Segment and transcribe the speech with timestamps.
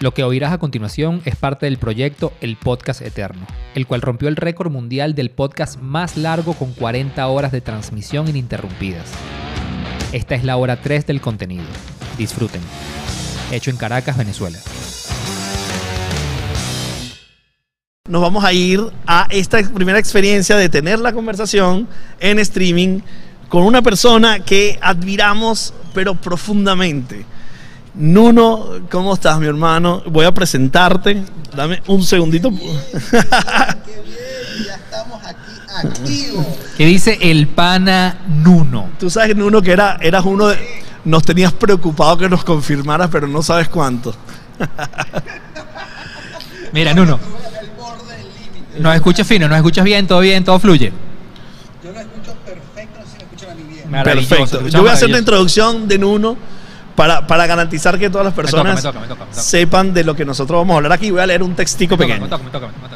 [0.00, 4.28] Lo que oirás a continuación es parte del proyecto El Podcast Eterno, el cual rompió
[4.28, 9.06] el récord mundial del podcast más largo con 40 horas de transmisión ininterrumpidas.
[10.12, 11.64] Esta es la hora 3 del contenido.
[12.16, 12.60] Disfruten.
[13.50, 14.58] Hecho en Caracas, Venezuela.
[18.08, 21.88] Nos vamos a ir a esta primera experiencia de tener la conversación
[22.20, 23.00] en streaming
[23.48, 27.26] con una persona que admiramos pero profundamente.
[27.98, 30.02] Nuno, ¿cómo estás, mi hermano?
[30.06, 31.20] Voy a presentarte.
[31.54, 32.48] Dame un segundito.
[32.50, 32.80] Qué bien,
[34.64, 35.40] ya estamos aquí
[35.84, 36.46] activos.
[36.76, 38.90] ¿Qué dice el pana Nuno?
[39.00, 40.56] Tú sabes, Nuno, que era, eras uno de...
[41.04, 44.14] Nos tenías preocupado que nos confirmaras, pero no sabes cuánto.
[46.72, 47.18] Mira, Nuno,
[48.78, 50.92] nos escuchas fino, nos escuchas bien, todo bien, todo fluye.
[51.82, 53.90] Yo lo escucho perfecto, no sé si me escuchan a mí bien.
[54.04, 54.68] Perfecto.
[54.68, 55.18] Yo voy a hacer una maravilloso.
[55.18, 56.36] introducción de Nuno
[56.98, 59.40] para, para garantizar que todas las personas me toca, me toca, me toca.
[59.40, 61.12] sepan de lo que nosotros vamos a hablar aquí.
[61.12, 62.26] Voy a leer un textico pequeño.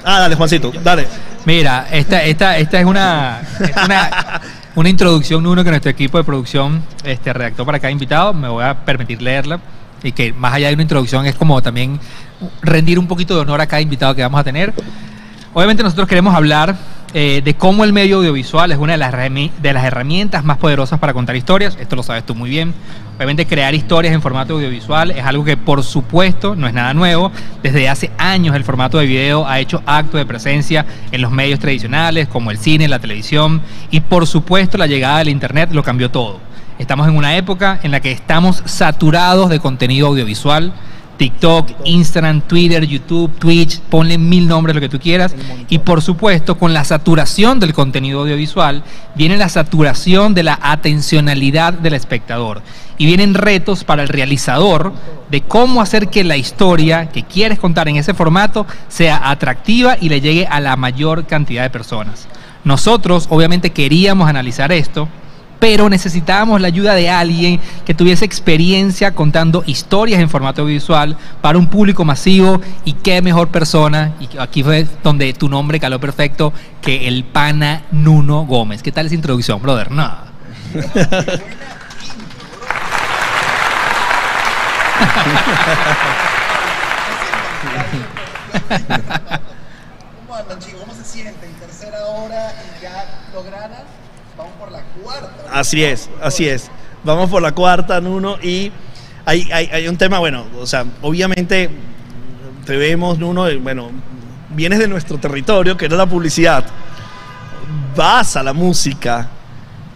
[0.03, 1.07] Ah, dale, Juancito, dale.
[1.45, 3.43] Mira, esta, esta, esta es una,
[3.85, 4.41] una,
[4.75, 8.35] una introducción, Nuno, que nuestro equipo de producción este, redactó para cada invitado.
[8.35, 9.61] Me voy a permitir leerla.
[10.03, 12.01] Y que más allá de una introducción es como también
[12.61, 14.75] rendir un poquito de honor a cada invitado que vamos a tener.
[15.55, 16.75] Obviamente nosotros queremos hablar
[17.15, 20.99] eh, de cómo el medio audiovisual es una de las, de las herramientas más poderosas
[20.99, 21.77] para contar historias.
[21.79, 22.73] Esto lo sabes tú muy bien.
[23.17, 27.31] Obviamente crear historias en formato audiovisual es algo que por supuesto no es nada nuevo.
[27.63, 31.61] Desde hace años el formato de video ha hecho acto de presencia en los medios
[31.61, 36.11] tradicionales como el cine, la televisión y por supuesto la llegada del Internet lo cambió
[36.11, 36.41] todo.
[36.79, 40.73] Estamos en una época en la que estamos saturados de contenido audiovisual.
[41.23, 45.37] TikTok, Instagram, Twitter, YouTube, Twitch, ponle mil nombres lo que tú quieras.
[45.69, 48.83] Y por supuesto, con la saturación del contenido audiovisual,
[49.15, 52.61] viene la saturación de la atencionalidad del espectador.
[52.99, 54.93] Y vienen retos para el realizador
[55.31, 60.09] de cómo hacer que la historia que quieres contar en ese formato sea atractiva y
[60.09, 62.27] le llegue a la mayor cantidad de personas.
[62.65, 65.09] Nosotros obviamente queríamos analizar esto,
[65.63, 71.57] pero necesitábamos la ayuda de alguien que tuviese experiencia contando historias en formato audiovisual para
[71.57, 76.53] un público masivo y qué mejor persona, y aquí fue donde tu nombre caló perfecto,
[76.81, 78.83] que el pana Nuno Gómez.
[78.83, 79.93] ¿Qué tal esa introducción, brother?
[79.93, 80.11] No.
[90.27, 90.81] ¿Cómo andan, chicos?
[90.81, 91.53] ¿Cómo se sienten?
[91.61, 94.02] Tercera hora y ya lograron.
[94.37, 95.31] Vamos por la cuarta.
[95.53, 96.71] Así es, así es.
[97.05, 98.71] Vamos por la cuarta, Nuno, y
[99.25, 101.69] hay, hay, hay un tema, bueno, o sea, obviamente
[102.65, 103.91] te vemos, Nuno, y, bueno,
[104.51, 106.65] vienes de nuestro territorio, que era la publicidad,
[107.97, 109.29] vas a la música,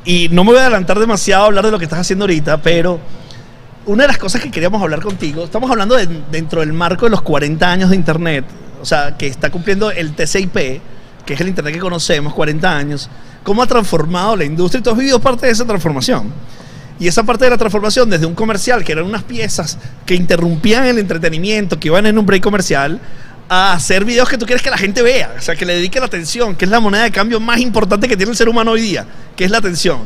[0.05, 2.61] y no me voy a adelantar demasiado a hablar de lo que estás haciendo ahorita,
[2.61, 2.99] pero
[3.87, 7.11] una de las cosas que queríamos hablar contigo, estamos hablando de- dentro del marco de
[7.11, 8.45] los 40 años de Internet,
[8.83, 10.81] o sea, que está cumpliendo el TCP,
[11.25, 13.09] que es el Internet que conocemos, 40 años,
[13.47, 16.33] cómo ha transformado la industria y tú has vivido parte de esa transformación.
[16.99, 20.85] Y esa parte de la transformación, desde un comercial, que eran unas piezas que interrumpían
[20.85, 23.01] el entretenimiento, que iban en un break comercial,
[23.49, 26.01] a hacer videos que tú quieres que la gente vea, o sea, que le dedique
[26.01, 28.73] la atención, que es la moneda de cambio más importante que tiene el ser humano
[28.73, 29.07] hoy día,
[29.37, 30.01] que es la atención.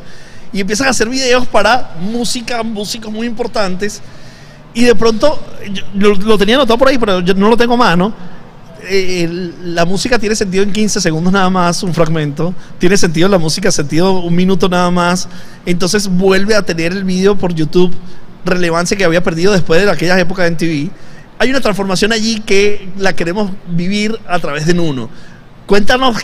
[0.53, 4.03] Y empiezas a hacer videos para música, músicos muy importantes,
[4.75, 5.43] y de pronto,
[5.95, 8.13] lo, lo tenía anotado por ahí, pero yo no lo tengo a mano.
[8.85, 12.55] Eh, la música tiene sentido en 15 segundos nada más, un fragmento.
[12.79, 15.29] Tiene sentido la música, sentido un minuto nada más.
[15.67, 17.95] Entonces vuelve a tener el video por YouTube
[18.45, 20.91] relevancia que había perdido después de aquellas épocas de MTV.
[21.39, 25.09] Hay una transformación allí que la queremos vivir a través de Nuno.
[25.67, 26.17] Cuéntanos,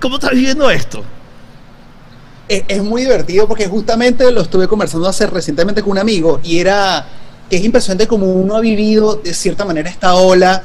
[0.00, 1.02] ¿cómo estás viviendo esto?
[2.48, 6.58] Es, es muy divertido porque justamente lo estuve conversando hace recientemente con un amigo y
[6.58, 7.06] era
[7.48, 10.62] que es impresionante como uno ha vivido de cierta manera esta ola,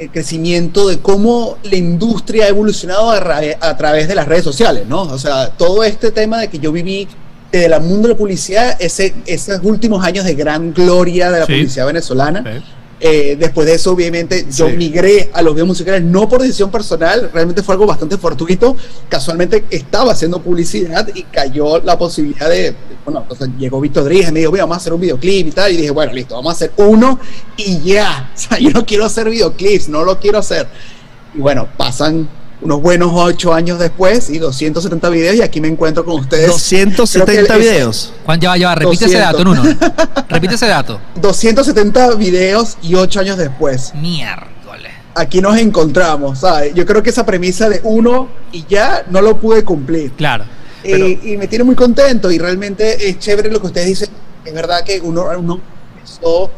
[0.00, 4.44] el crecimiento de cómo la industria ha evolucionado a, ra- a través de las redes
[4.44, 5.02] sociales, ¿no?
[5.02, 7.06] O sea, todo este tema de que yo viví
[7.52, 11.46] desde el mundo de la publicidad, ese, esos últimos años de gran gloria de la
[11.46, 11.52] Sí.
[11.52, 12.42] publicidad venezolana.
[13.02, 14.76] Eh, después de eso, obviamente, yo Sí.
[14.76, 18.76] migré a los videos musicales, no por decisión personal, realmente fue algo bastante fortuito.
[19.08, 22.74] Casualmente estaba haciendo publicidad y cayó la posibilidad de,
[23.06, 25.46] bueno, o sea, llegó Víctor Rodríguez y me dijo, "Mira, vamos a hacer un videoclip
[25.46, 25.72] y tal.
[25.72, 27.18] Y dije, bueno, listo, vamos a hacer uno
[27.56, 28.30] y ya.
[28.36, 30.66] O sea, yo no quiero hacer videoclips, no lo quiero hacer.
[31.34, 32.28] Y bueno, pasan
[32.62, 36.46] unos buenos ocho años después y 270 videos y aquí me encuentro con ustedes.
[36.48, 38.12] 270 Creo que el- videos.
[38.26, 38.74] Juan, ya va, ya va.
[38.74, 39.32] Repite ese 200.
[39.32, 39.62] dato, Nuno.
[40.28, 41.00] Repite ese dato.
[41.20, 43.92] 270 videos y ocho años después.
[43.94, 44.92] Miércoles.
[45.14, 46.72] aquí nos encontramos, ¿sabes?
[46.74, 50.12] Yo creo que esa premisa de uno y ya no lo pude cumplir.
[50.12, 50.44] Claro.
[50.82, 54.08] Pero- Eh, y me tiene muy contento y realmente es chévere lo que ustedes dicen.
[54.44, 55.60] Es verdad que uno, uno
[55.96, 56.50] empezó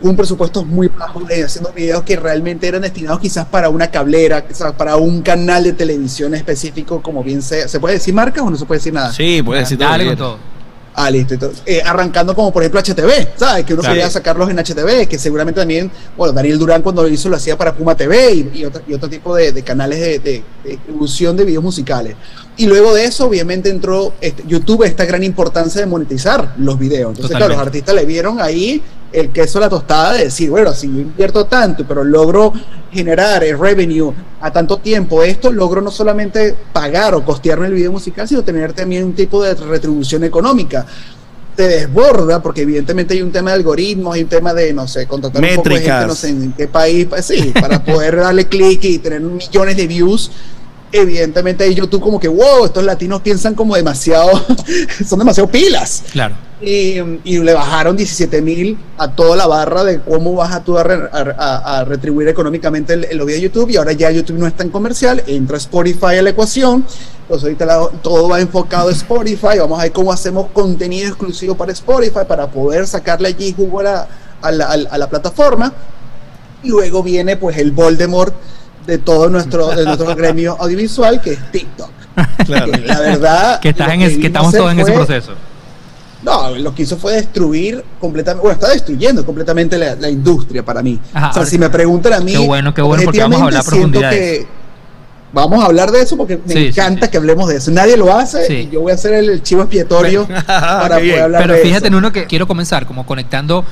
[0.00, 4.46] un presupuesto muy bajo, eh, haciendo videos que realmente eran destinados quizás para una cablera,
[4.46, 7.68] quizás para un canal de televisión específico, como bien sea.
[7.68, 9.12] ¿Se puede decir marcas o no se puede decir nada?
[9.12, 10.16] Sí, puede decir Dale todo.
[10.16, 10.58] todo.
[11.00, 11.34] Ah, listo.
[11.34, 13.64] entonces, eh, arrancando como por ejemplo HTV, ¿sabes?
[13.64, 13.94] Que uno Claro.
[13.94, 17.56] quería sacarlos en HTV, que seguramente también, bueno, Daniel Durán cuando lo hizo lo hacía
[17.56, 20.70] para Puma TV y, y otro, y otro tipo de, de canales de, de- de
[20.70, 22.16] distribución de videos musicales.
[22.56, 27.10] Y luego de eso, obviamente, entró este, YouTube, esta gran importancia de monetizar los videos.
[27.10, 27.78] Entonces, claro, los Totalmente.
[27.78, 28.82] artistas le vieron ahí
[29.12, 32.52] el queso a la tostada de decir, bueno, si yo invierto tanto, pero logro
[32.92, 37.92] generar el revenue a tanto tiempo, esto logro no solamente pagar o costearme el video
[37.92, 40.86] musical, sino tener también un tipo de retribución económica.
[41.56, 45.06] Te desborda, porque evidentemente hay un tema de algoritmos, hay un tema de, no sé,
[45.06, 45.98] contratar un poco de Métricas.
[45.98, 49.76] gente, no sé en qué país, pues, sí, para poder darle clic y tener millones
[49.76, 50.30] de views.
[50.90, 54.30] Evidentemente ahí YouTube como que, wow, estos latinos piensan como demasiado,
[55.06, 56.02] son demasiado pilas.
[56.12, 56.34] Claro.
[56.60, 60.76] Y, y le bajaron 17 mil a toda la barra de cómo vas a tú
[60.76, 63.70] a, re- a- a- retribuir económicamente el, el video de YouTube.
[63.70, 66.84] Y ahora ya YouTube no es tan comercial, entra Spotify a la ecuación.
[67.22, 69.58] Entonces ahorita la- todo va enfocado a Spotify.
[69.60, 73.82] Vamos a ver cómo hacemos contenido exclusivo para Spotify para poder sacarle allí jugo a
[73.84, 74.08] la-
[74.42, 75.72] a la- a la plataforma.
[76.64, 78.34] Y luego viene pues el Voldemort
[78.88, 81.90] de todo nuestro, de nuestro gremio audiovisual, que es TikTok.
[82.46, 82.72] Claro.
[82.72, 83.60] Que la verdad...
[83.60, 85.32] Que, estás lo en es- que estamos todos en ese fue- proceso.
[86.24, 90.82] no, lo que hizo fue destruir completamente, bueno, está destruyendo completamente la, la industria para
[90.82, 90.98] mí.
[91.12, 92.32] Ajá, o sea, si me preguntan a mí.
[92.32, 94.46] Qué bueno, qué bueno, porque vamos a hablar profundidad que
[95.30, 97.12] Vamos a hablar de eso porque me Sí, encanta sí.
[97.12, 97.70] que hablemos de eso.
[97.70, 98.54] Nadie lo hace Sí.
[98.54, 101.12] y yo voy a hacer el, chivo expiatorio para Qué bien.
[101.16, 101.90] poder hablar Pero de fíjate, eso.
[101.94, 103.62] Nuno, que quiero comenzar como conectando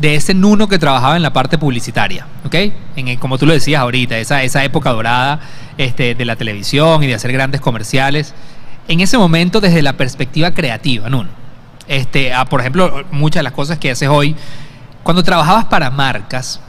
[0.00, 2.56] de ese Nuno que trabajaba en la parte publicitaria, ¿ok?
[3.20, 5.40] Como tú lo decías ahorita, esa, esa época dorada
[5.78, 8.34] este, de la televisión y de hacer grandes comerciales.
[8.88, 11.30] En ese momento, desde la perspectiva creativa, Nuno,
[11.86, 14.36] este, ah, por ejemplo, muchas de las cosas que haces hoy,
[15.02, 16.60] cuando trabajabas para marcas,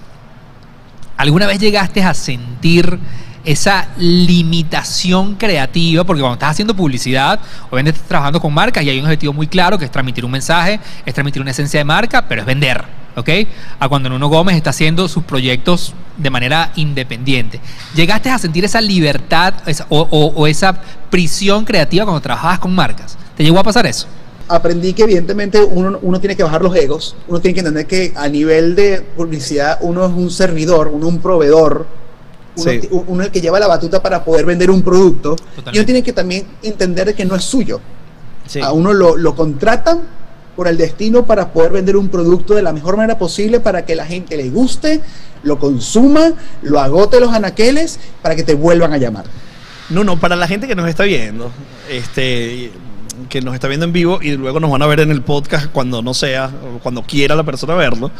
[1.17, 2.99] ¿alguna vez llegaste a sentir
[3.43, 6.03] esa limitación creativa?
[6.03, 7.39] Porque cuando estás haciendo publicidad,
[7.69, 10.31] obviamente estás trabajando con marcas y hay un objetivo muy claro que es transmitir un
[10.31, 12.83] mensaje, es transmitir una esencia de marca, pero es vender,
[13.15, 13.29] ¿ok?
[13.79, 17.59] A cuando Nuno Gómez está haciendo sus proyectos de manera independiente.
[17.95, 20.73] ¿Llegaste a sentir esa libertad esa- o, o- o esa
[21.09, 23.17] prisión creativa cuando trabajabas con marcas?
[23.35, 24.07] ¿Te llegó a pasar eso?
[24.47, 28.13] aprendí que evidentemente uno, uno tiene que bajar los egos, uno tiene que entender que
[28.15, 31.87] a nivel de publicidad uno es un servidor, uno es un proveedor,
[32.55, 32.77] uno, Sí.
[32.77, 35.79] ti- uno es el que lleva la batuta para poder vender un producto y Totalmente.
[35.79, 37.81] uno tiene que también entender que no es suyo.
[38.45, 38.61] Sí.
[38.61, 40.01] A uno lo, lo contratan
[40.55, 43.95] por el destino para poder vender un producto de la mejor manera posible para que
[43.95, 45.01] la gente le guste,
[45.43, 49.25] lo consuma, lo agote los anaqueles para que te vuelvan a llamar.
[49.89, 51.51] No, no, para la gente que nos está viendo,
[51.89, 52.71] este,
[53.29, 55.67] que nos está viendo en vivo y luego nos van a ver en el podcast
[55.71, 56.49] cuando no sea,
[56.81, 58.11] cuando quiera la persona verlo.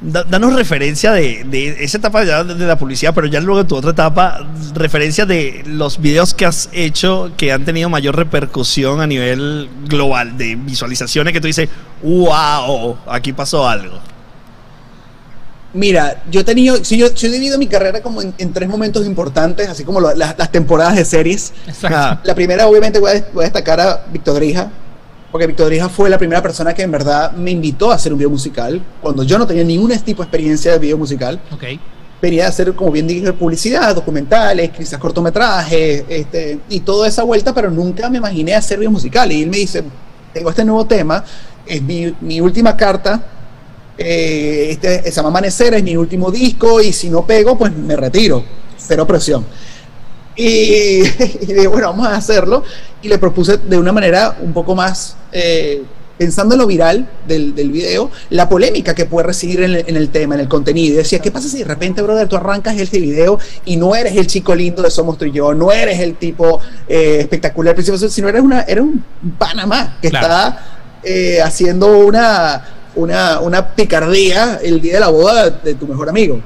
[0.00, 3.62] Da- danos referencia de, de esa etapa ya de, de la publicidad, pero ya luego
[3.62, 8.16] de tu otra etapa, referencia de los videos que has hecho que han tenido mayor
[8.16, 11.68] repercusión a nivel global, de visualizaciones que tú dices,
[12.02, 13.98] wow, aquí pasó algo.
[15.72, 18.68] Mira, yo he tenido, si yo, yo he dividido mi carrera como en, en tres
[18.68, 21.52] momentos importantes, así como lo- las, las temporadas de series.
[21.68, 21.96] Exacto.
[21.96, 24.68] Ah, La primera, obviamente, voy a, voy a destacar a Víctor Drija,
[25.30, 28.18] porque Víctor Drija fue la primera persona que en verdad me invitó a hacer un
[28.18, 31.40] video musical, cuando yo no tenía ningún tipo de experiencia de video musical.
[32.20, 37.54] Venía a hacer, como bien dije, publicidad, documentales, quizás cortometrajes, este, y toda esa vuelta,
[37.54, 39.30] pero nunca me imaginé hacer video musical.
[39.32, 39.84] Y él me dice,
[40.34, 41.24] tengo este nuevo tema,
[41.64, 43.22] es mi, mi última carta,
[43.96, 47.96] eh, este, se llama Amanecer, es mi último disco, y si no pego, pues me
[47.96, 48.44] retiro,
[48.76, 49.46] cero presión.
[50.36, 50.42] Y,
[51.40, 52.62] y dije, bueno, vamos a hacerlo.
[53.02, 55.82] Y le propuse de una manera un poco más, eh,
[56.18, 59.96] pensando en lo viral del, del video, la polémica que puede recibir en el, en
[59.96, 60.94] el tema, en el contenido.
[60.94, 64.14] Y decía, ¿qué pasa si de repente, brother, tú arrancas este video y no eres
[64.16, 68.28] el chico lindo de Somos tú y yo, no eres el tipo eh, espectacular, sino
[68.28, 69.02] eres, una, eres un
[69.38, 70.26] Panamá que Claro.
[70.26, 70.66] está
[71.02, 76.38] eh, haciendo una, una, una picardía el día de la boda de tu mejor amigo?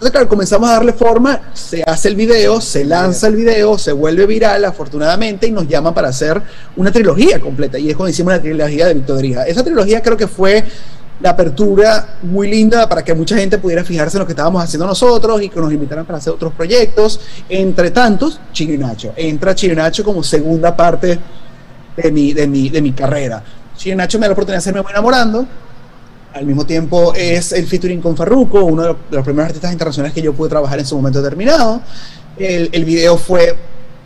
[0.00, 3.92] Entonces, claro, comenzamos a darle forma, se hace el video, se lanza el video, se
[3.92, 6.40] vuelve viral, afortunadamente, y nos llaman para hacer
[6.76, 7.78] una trilogía completa.
[7.78, 9.46] Y es cuando hicimos la trilogía de Víctor Drija.
[9.46, 10.64] Esa trilogía creo que fue
[11.20, 14.86] la apertura muy linda para que mucha gente pudiera fijarse en lo que estábamos haciendo
[14.86, 17.20] nosotros y que nos invitaran para hacer otros proyectos.
[17.50, 19.12] Entre tantos, Chino y Nacho.
[19.14, 21.18] Entra Chino y Nacho como segunda parte
[21.94, 23.42] de mi, de mi, de mi carrera.
[23.76, 25.46] Chino y Nacho me da la oportunidad de hacerme Voy enamorando.
[26.32, 30.22] Al mismo tiempo es el featuring con Farruko, uno de los primeros artistas internacionales que
[30.22, 31.82] yo pude trabajar en su momento determinado.
[32.38, 33.56] El, el video fue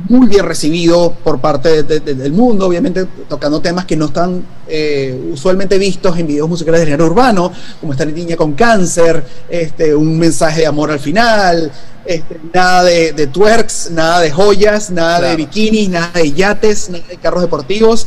[0.09, 5.78] muy bien recibido por parte del mundo, obviamente tocando temas que no están eh, usualmente
[5.78, 10.62] vistos en videos musicales de género urbano, como esta niña con cáncer, este, un mensaje
[10.62, 11.71] de amor al final,
[12.04, 17.16] este, nada de, twerks, nada de joyas, nada de bikinis, nada de yates, nada de
[17.16, 18.07] carros deportivos.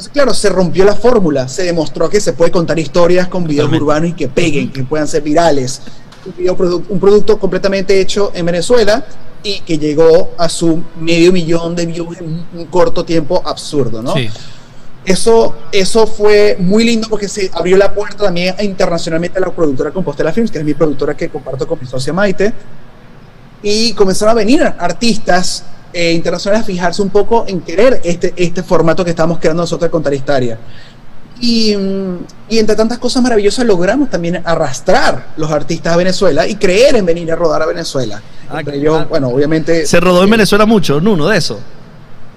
[0.00, 3.70] Entonces, claro, se rompió la fórmula, se demostró que se puede contar historias con videos
[3.70, 5.82] urbanos y que peguen, que puedan ser virales.
[6.24, 9.04] Un, un producto completamente hecho en Venezuela
[9.42, 14.14] y que llegó a su medio millón de views en un corto tiempo absurdo, ¿no?
[14.14, 14.30] Sí.
[15.04, 19.90] Eso, eso fue muy lindo porque se abrió la puerta también internacionalmente a la productora
[19.90, 22.54] Compostela Films, que es mi productora que comparto con mi socia Maite,
[23.62, 28.62] y comenzaron a venir artistas eh, internacionales a fijarse un poco en querer este, este
[28.62, 30.58] formato que estamos creando nosotros de contar historia.
[31.40, 31.74] Y,
[32.50, 37.06] y, entre tantas cosas maravillosas logramos también arrastrar los artistas a Venezuela y creer en
[37.06, 38.20] venir a rodar a Venezuela.
[38.50, 38.62] Ah,
[39.08, 39.86] bueno, obviamente...
[39.86, 41.58] ¿Se rodó en eh, Venezuela mucho, Nuno, de eso?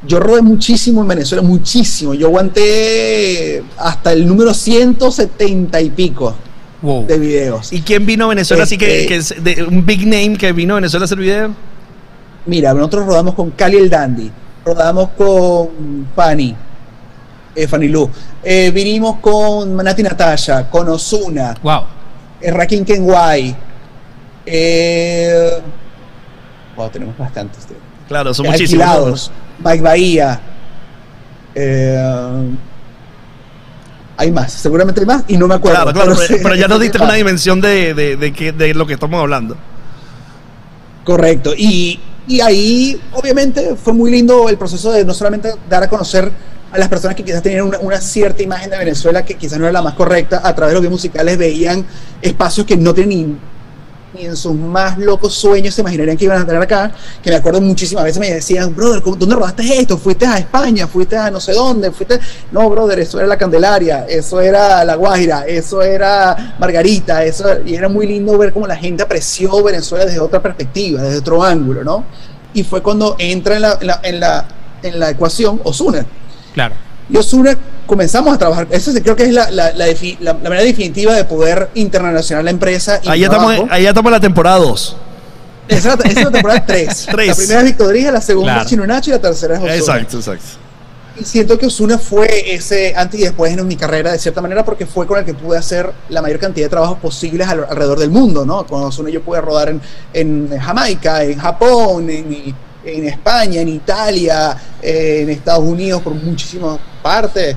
[0.06, 2.14] Yo rodé muchísimo en Venezuela, muchísimo.
[2.14, 6.36] Yo aguanté hasta el número 170 y pico
[7.08, 7.72] de videos.
[7.72, 8.64] ¿Y quién vino a Venezuela?
[8.64, 11.18] así que, este que es de, un big name que vino a Venezuela a hacer
[11.18, 11.52] video.
[12.46, 14.32] Mira, nosotros rodamos con Cali el Dandy,
[14.66, 16.56] rodamos con Fanny,
[17.56, 18.10] eh, Fanny Lu,
[18.44, 21.84] eh, vinimos con Manati Natasha, con Osuna, wow.
[22.42, 23.56] eh, Rakim Kenway,
[24.46, 25.62] eh,
[26.76, 27.66] wow, tenemos bastantes.
[28.08, 29.32] Claro, son muchísimos.
[29.64, 30.40] Mike Bahía.
[31.56, 32.56] Eh,
[34.18, 35.92] hay más, seguramente hay más y no me acuerdo.
[35.92, 38.16] Claro, claro, pero, ya nos diste una dimensión de, de,
[38.52, 39.56] de, lo que estamos hablando.
[41.04, 45.90] Correcto, y, y, ahí obviamente fue muy lindo el proceso de no solamente dar a
[45.90, 46.32] conocer
[46.72, 49.74] a las personas que quizás tenían una, cierta imagen de Venezuela que quizás no era
[49.74, 51.86] la más correcta, a través de los videos musicales veían
[52.22, 53.40] espacios que no tienen
[54.14, 56.92] ni en sus más locos sueños se imaginarían que iban a tener acá,
[57.22, 59.98] que me acuerdo muchísimas veces me decían, brother, ¿dónde rodaste esto?
[59.98, 60.88] ¿Fuiste a España?
[60.88, 61.92] ¿Fuiste a no sé dónde?
[61.92, 62.20] ¿Fuiste?
[62.52, 67.76] No, brother, eso era la Candelaria, eso era La Guajira, eso era Margarita, eso, y
[67.76, 71.84] era muy lindo ver cómo la gente apreció Venezuela desde otra perspectiva, desde otro ángulo,
[71.84, 72.04] ¿no?
[72.54, 74.46] Y fue cuando entra en la, en la, en la,
[74.84, 76.06] en la ecuación Osuna.
[76.54, 76.76] Claro.
[77.10, 78.68] Y Osuna comenzamos a trabajar.
[78.72, 83.00] Eso creo que es la, la, la, manera definitiva de poder internacionalizar la empresa.
[83.06, 84.98] ahí, ya estamos, ahí ya estamos en la temporada 2.
[85.68, 87.08] Esa, es la temporada 3.
[87.08, 89.76] La primera es Victoria, la segunda es Chino Nacho y la tercera es Osuna.
[89.76, 90.46] Exacto, exacto.
[91.20, 94.66] Y siento que Osuna fue ese antes y después en mi carrera, de cierta manera,
[94.66, 98.10] porque fue con el que pude hacer la mayor cantidad de trabajos posibles alrededor del
[98.10, 98.66] mundo, ¿no?
[98.66, 99.80] Con Osuna yo pude rodar en,
[100.12, 107.56] en Jamaica, en Japón, en, en España, en Italia, en Estados Unidos, por muchísimas partes.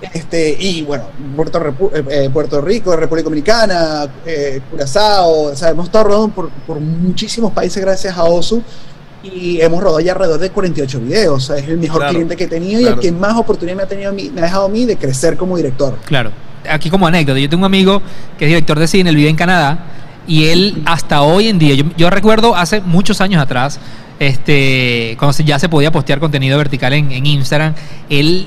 [0.00, 1.60] Este, y bueno, Puerto,
[1.92, 6.78] eh, eh, Puerto Rico, República Dominicana, eh, Curazao, o sea, hemos estado rodando por, por,
[6.78, 8.62] muchísimos países gracias a OSU
[9.24, 12.44] y hemos rodado ya alrededor de 48 videos, o sea, es el mejor cliente que
[12.44, 14.84] he tenido y el que más oportunidad me ha, tenido me ha dejado a mí
[14.84, 15.98] de crecer como director.
[16.04, 16.30] Claro,
[16.70, 18.00] aquí como anécdota, yo tengo un amigo
[18.38, 19.86] que es director de cine, él vive en Canadá
[20.28, 23.80] y él hasta hoy en día, yo, yo recuerdo hace muchos años atrás,
[24.20, 27.74] este, cuando ya se podía postear contenido vertical en, en Instagram,
[28.08, 28.46] él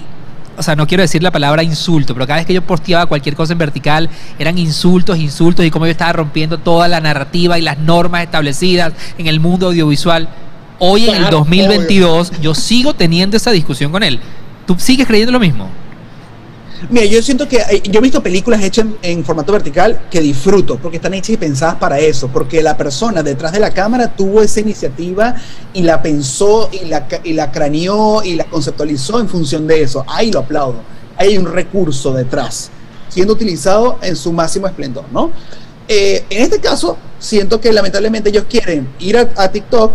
[0.57, 3.35] o sea, no quiero decir la palabra insulto, pero cada vez que yo posteaba cualquier
[3.35, 7.61] cosa en vertical, eran insultos, insultos, y cómo yo estaba rompiendo toda la narrativa y
[7.61, 10.27] las normas establecidas en el mundo audiovisual.
[10.79, 14.19] Hoy en el 2022 yo sigo teniendo esa discusión con él.
[14.65, 15.69] ¿Tú sigues creyendo lo mismo?
[16.89, 20.97] Mira, yo siento que yo he visto películas hechas en, formato vertical que disfruto, porque
[20.97, 24.61] están hechas y pensadas para eso, porque la persona detrás de la cámara tuvo esa
[24.61, 25.35] iniciativa
[25.73, 30.03] y la pensó y la, y la craneó y la conceptualizó en función de eso.
[30.07, 30.81] Ahí lo aplaudo.
[31.17, 32.71] Hay un recurso detrás,
[33.09, 35.31] siendo utilizado en su máximo esplendor, ¿no?
[35.87, 39.93] Eh, en este caso, siento que lamentablemente ellos quieren ir a, a TikTok,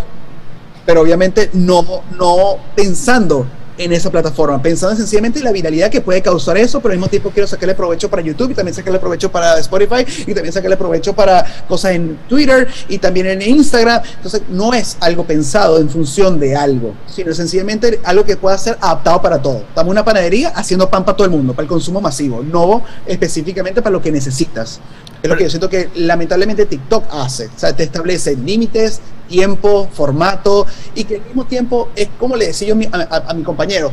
[0.84, 1.84] pero obviamente no,
[2.16, 3.46] no pensando
[3.78, 7.08] en esa plataforma, pensando sencillamente en la viralidad que puede causar eso, pero al mismo
[7.08, 10.76] tiempo quiero sacarle provecho para YouTube y también sacarle provecho para Spotify y también sacarle
[10.76, 14.02] provecho para cosas en Twitter y también en Instagram.
[14.16, 18.78] Entonces, no es algo pensado en función de algo, sino sencillamente algo que pueda ser
[18.80, 19.58] adaptado para todo.
[19.68, 22.82] Estamos en una panadería haciendo pan para todo el mundo, para el consumo masivo, no
[23.06, 24.80] específicamente para lo que necesitas.
[25.22, 27.46] Es lo que yo siento que lamentablemente TikTok hace.
[27.46, 32.46] O sea, te establece límites, tiempo, formato, y que al mismo tiempo es como le
[32.46, 33.90] decía yo a, mi compañero,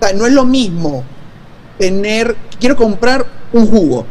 [0.00, 1.04] o no es lo mismo
[1.78, 4.06] tener, quiero comprar un jugo,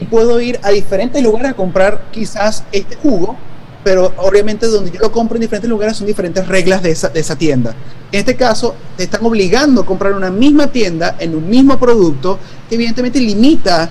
[0.00, 3.36] y puedo ir a diferentes lugares a comprar quizás este jugo,
[3.84, 7.20] pero obviamente donde yo lo compro en diferentes lugares son diferentes reglas de esa, de
[7.20, 7.74] esa tienda.
[8.10, 12.38] En este caso, te están obligando a comprar una misma tienda en un mismo producto
[12.68, 13.90] que evidentemente limita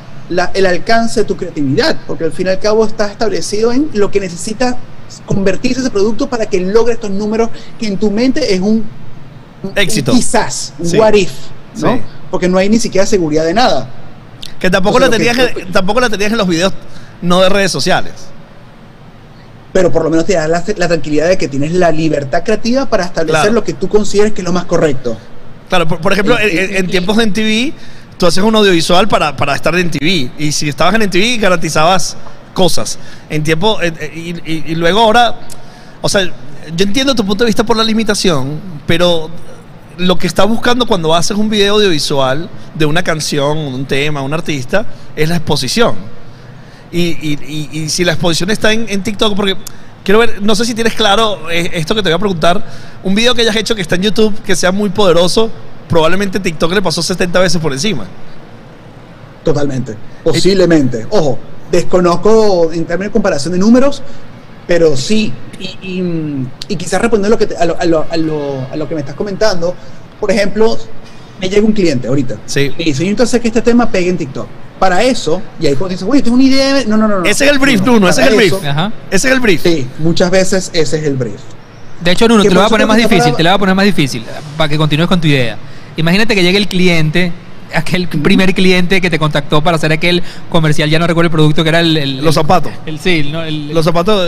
[0.54, 4.12] el alcance de tu creatividad, porque al fin y al cabo está establecido en lo
[4.12, 4.78] que necesita
[5.26, 7.50] convertirse ese producto para que logre estos números
[7.80, 8.84] que en tu mente es un
[9.76, 10.12] éxito.
[10.12, 10.98] Un quizás, un Sí.
[10.98, 11.32] what if,
[11.78, 11.94] ¿no?
[11.96, 12.02] Sí.
[12.30, 13.90] Porque no hay ni siquiera seguridad de nada.
[14.60, 16.74] Que tampoco O sea, la que- tenías, en- tampoco la tenías en los videos
[17.22, 18.14] no de redes sociales.
[19.74, 22.88] Pero por lo menos te da la, la tranquilidad de que tienes la libertad creativa
[22.88, 23.54] para establecer Claro.
[23.54, 25.18] lo que tú consideres que es lo más correcto.
[25.70, 27.74] Claro, por, por ejemplo, en, tiempos de TV,
[28.18, 30.30] tú haces un audiovisual para, para estar en TV.
[30.38, 32.18] Y si estabas en TV, garantizabas
[32.54, 33.00] cosas.
[33.30, 33.82] En tiempo.
[33.82, 35.36] en- en- y, y- y luego ahora.
[36.02, 39.30] O sea, yo entiendo tu punto de vista por la limitación, pero
[39.98, 44.34] lo que estás buscando cuando haces un video audiovisual de una canción, un tema, un
[44.34, 45.96] artista, es la exposición.
[46.92, 47.40] Y, y-
[47.74, 49.56] y- y si la exposición está en, en TikTok, porque
[50.04, 52.66] quiero ver, no sé si tienes claro eh, esto que te voy a preguntar,
[53.04, 55.50] un video que hayas hecho que está en YouTube, que sea muy poderoso,
[55.88, 58.06] probablemente TikTok le pasó 70 veces por encima.
[59.44, 59.96] Totalmente.
[60.24, 61.06] Posiblemente.
[61.10, 61.38] Ojo,
[61.72, 64.02] desconozco en términos de comparación de números,
[64.68, 65.32] pero sí.
[65.60, 68.68] Y, y- y quizás respondiendo a lo, que te- a, lo, a lo- a lo-
[68.72, 69.76] a lo que me estás comentando,
[70.20, 70.78] por ejemplo,
[71.40, 72.38] me llega un cliente ahorita.
[72.46, 72.72] Sí.
[72.78, 74.48] Y dice, yo hacer que este tema pegue en TikTok.
[74.80, 76.74] Para eso, y ahí cuando dices, oye, tengo una idea.
[76.74, 76.86] de-".
[76.86, 77.20] No, no, no.
[77.20, 77.26] no.
[77.26, 78.54] Ese es el brief, No, Nuno, ese es el brief.
[78.54, 78.92] eso- Ajá.
[79.12, 79.62] Ese es el brief.
[79.62, 81.40] Sí, muchas veces ese es el brief.
[82.04, 83.60] De hecho, Nuno, te lo voy a poner más difícil, para- te lo voy a
[83.60, 84.24] poner más difícil,
[84.58, 85.58] para que continúes con tu idea.
[85.98, 87.32] Imagínate que llegue el cliente,
[87.76, 91.64] aquel primer cliente que te contactó para hacer aquel comercial, ya no recuerdo el producto,
[91.64, 91.98] que era el...
[91.98, 92.72] el- Los zapatos.
[92.86, 94.24] El, sí, no, el, Los zapatos.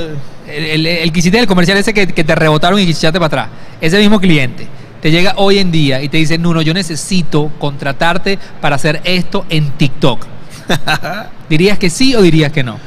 [0.47, 3.11] de- el, el, el que hiciste del comercial ese que, que te rebotaron y quisiste
[3.13, 3.47] para atrás.
[3.81, 4.67] Ese mismo cliente
[5.01, 9.45] te llega hoy en día y te dice, Nuno, yo necesito contratarte para hacer esto
[9.49, 10.25] en TikTok.
[11.49, 12.77] ¿Dirías que sí o dirías que no?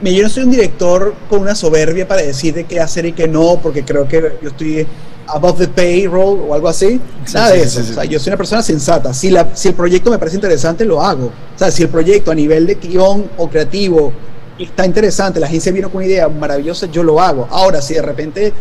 [0.00, 3.28] Mira, Yo no soy un director con una soberbia para decirte qué hacer y qué
[3.28, 4.86] no, porque creo que yo estoy
[5.28, 7.00] above the payroll o algo así.
[7.24, 7.82] Sí, Nada sí, de eso.
[7.82, 7.90] sí.
[7.90, 9.12] O sea, yo soy una persona sensata.
[9.14, 11.26] Si, la, si el proyecto me parece interesante, lo hago.
[11.26, 14.12] O sea, si el proyecto a nivel de guion o creativo
[14.58, 17.46] está interesante, la agencia viene con una idea maravillosa, yo lo hago.
[17.50, 18.52] Ahora, si de repente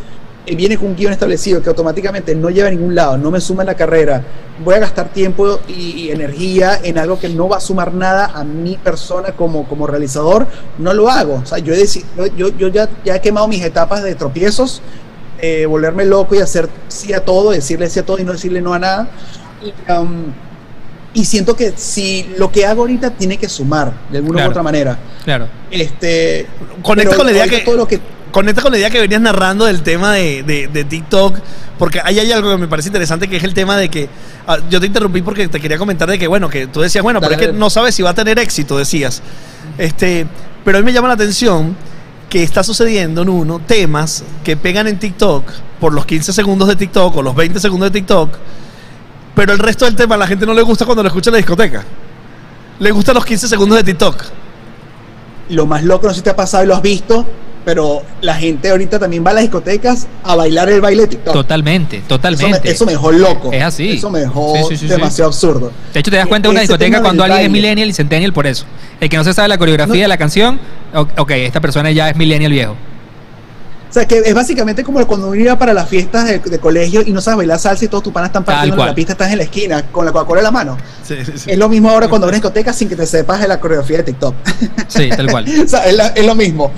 [0.45, 3.41] eh, viene con un guion establecido que automáticamente no lleva a ningún lado, no me
[3.41, 4.23] suma en la carrera,
[4.63, 8.27] voy a gastar tiempo y, y energía en algo que no va a sumar nada
[8.33, 10.45] a mi persona como, como realizador,
[10.77, 11.41] no lo hago.
[11.43, 14.13] O sea, yo, he deci- yo, yo, yo ya, ya he quemado mis etapas de
[14.15, 14.81] tropiezos,
[15.39, 18.61] eh, volverme loco y hacer sí a todo, decirle sí a todo y no decirle
[18.61, 19.07] no a nada.
[19.63, 20.25] Y, um,
[21.13, 24.49] y siento que si lo que hago ahorita tiene que sumar de alguna Claro.
[24.49, 24.99] u otra manera.
[25.23, 25.47] Claro.
[25.71, 26.45] Este,
[26.83, 27.99] Conecta pero con la idea que- todo lo que
[28.31, 31.39] Conecta con la idea que venías narrando del tema de, de- de TikTok,
[31.79, 34.09] porque ahí hay algo que me parece interesante, que es el tema de que,
[34.45, 37.19] ah, yo te interrumpí porque te quería comentar de que, bueno, que tú decías, bueno,
[37.21, 39.23] pero Dale, es que no sabes si va a tener éxito, decías.
[39.77, 40.27] Este,
[40.65, 41.75] pero a mí me llama la atención
[42.29, 45.45] que está sucediendo en uno temas que pegan en TikTok
[45.79, 48.31] por los 15 segundos de TikTok o los 20 segundos de TikTok,
[49.35, 51.33] pero el resto del tema a la gente no le gusta cuando lo escucha en
[51.33, 51.83] la discoteca.
[52.79, 54.23] Le gustan los 15 segundos de TikTok.
[55.49, 57.25] lo más loco, no sé si te ha pasado y lo has visto,
[57.67, 61.33] pero la gente ahorita también va a las discotecas a bailar el baile de TikTok.
[61.33, 62.71] Totalmente, Eso me, totalmente.
[62.71, 63.51] eso me dejó loco.
[63.51, 63.89] Es así.
[63.91, 64.87] Eso me dejó Sí, sí, sí, sí.
[64.87, 65.73] demasiado absurdo.
[65.93, 68.47] De hecho, te das cuenta de una discoteca cuando alguien es millennial y centennial por
[68.47, 68.63] eso.
[69.01, 70.01] El que no se sabe la coreografía No.
[70.03, 70.61] de la canción,
[71.17, 72.77] ok, esta persona ya es millennial viejo.
[73.89, 77.01] O sea, que es básicamente como cuando uno iba para las fiestas de, de colegio
[77.05, 79.29] y no sabes bailar salsa y todos tus panas están partiendo en la pista, estás
[79.33, 80.77] en la esquina con la Coca-Cola en la mano.
[81.03, 81.51] Sí, sí, sí.
[81.51, 83.59] Es lo mismo ahora cuando vas a una discoteca sin que te sepas de la
[83.59, 84.35] coreografía de TikTok.
[84.87, 85.45] Sí, tal cual.
[85.65, 86.71] o sea, es, la- es lo mismo.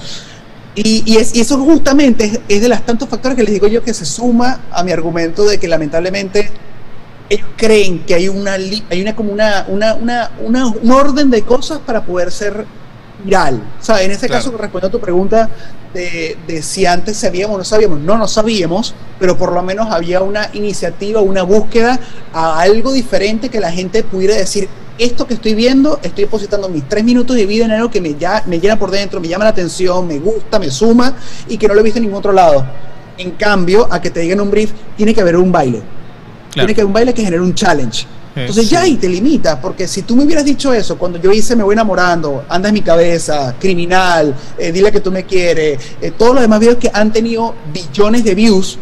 [0.83, 3.67] Y, y es- y eso justamente es, es de los tantos factores que les digo
[3.67, 6.49] yo que se suma a mi argumento de que lamentablemente
[7.29, 11.41] ellos creen que hay una hay una como una, una, una, una- un orden de
[11.43, 12.65] cosas para poder ser
[13.23, 13.61] viral.
[13.79, 14.33] O sea, en Claro.
[14.33, 15.49] caso, respondiendo a tu pregunta
[15.93, 19.91] de, de si antes sabíamos o no sabíamos, no, no sabíamos, pero por lo menos
[19.91, 21.99] había una iniciativa, una búsqueda
[22.33, 26.87] a algo diferente que la gente pudiera decir, esto que estoy viendo, estoy depositando mis
[26.87, 29.45] tres minutos de vida en algo que me, ya, me llena por dentro, me llama
[29.45, 31.15] la atención, me gusta, me suma
[31.47, 32.65] y que no lo he visto en ningún otro lado.
[33.17, 35.81] En cambio, a que te digan un brief, tiene que haber un baile.
[36.51, 36.65] Claro.
[36.67, 38.05] Tiene que haber un baile que genere un challenge.
[38.35, 41.55] Entonces ya ahí te limita, porque si tú me hubieras dicho eso cuando yo hice
[41.55, 46.11] Me voy enamorando, Anda en mi cabeza, Criminal, eh, Dile que tú me quieres, eh,
[46.11, 48.77] todos los demás videos que han tenido billones de views,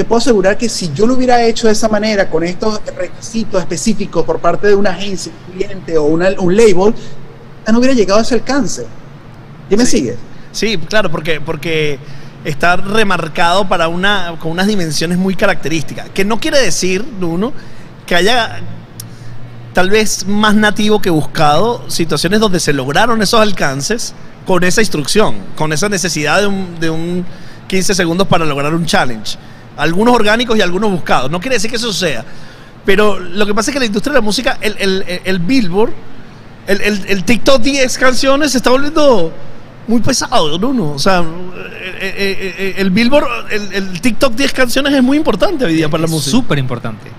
[0.00, 3.60] te puedo asegurar que si yo lo hubiera hecho de esa manera, con estos requisitos
[3.60, 6.94] específicos por parte de una agencia, un cliente o una- un label,
[7.66, 8.86] ya no hubiera llegado a ese alcance.
[9.68, 9.98] ¿Ya me Sí.
[9.98, 10.16] sigues?
[10.52, 11.98] Sí, claro, porque, porque
[12.46, 16.08] está remarcado para una, con unas dimensiones muy características.
[16.14, 17.52] Que no quiere decir, uno,
[18.06, 18.60] que haya
[19.74, 24.14] tal vez más nativo que buscado situaciones donde se lograron esos alcances
[24.46, 27.26] con esa instrucción, con esa necesidad de un, de un
[27.68, 29.36] 15 segundos para lograr un challenge.
[29.80, 31.30] Algunos orgánicos y algunos buscados.
[31.30, 32.24] No quiere decir que eso sea.
[32.84, 35.92] Pero lo que pasa es que la industria de la música, el, el- el- Billboard,
[36.66, 39.32] el, el- el TikTok 10 canciones se está volviendo
[39.86, 40.92] muy pesado, Bruno.
[40.92, 45.74] O sea, eh, eh, el Billboard, el, el TikTok 10 canciones es muy importante hoy
[45.74, 46.30] día para la Es música.
[46.30, 47.10] Súper importante.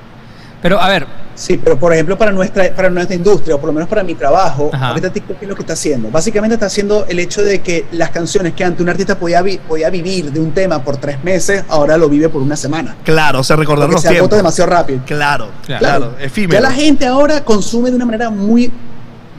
[0.61, 3.73] Pero a ver, Sí, pero por ejemplo para nuestra, para nuestra industria, o por lo
[3.73, 4.89] menos para mi trabajo, Ajá.
[4.89, 6.11] ahorita TikTok ¿qué es lo que está haciendo?
[6.11, 9.57] Básicamente está haciendo el hecho de que las canciones que antes un artista podía, vi-
[9.57, 12.95] podía vivir de un tema por tres meses, ahora lo vive por una semana.
[13.03, 14.37] Claro, o sea, recordar los se agota tiempos.
[14.37, 15.01] demasiado rápido.
[15.05, 15.79] Claro, Claro.
[15.79, 16.53] claro, efímero.
[16.53, 18.71] Ya la gente ahora consume de una manera muy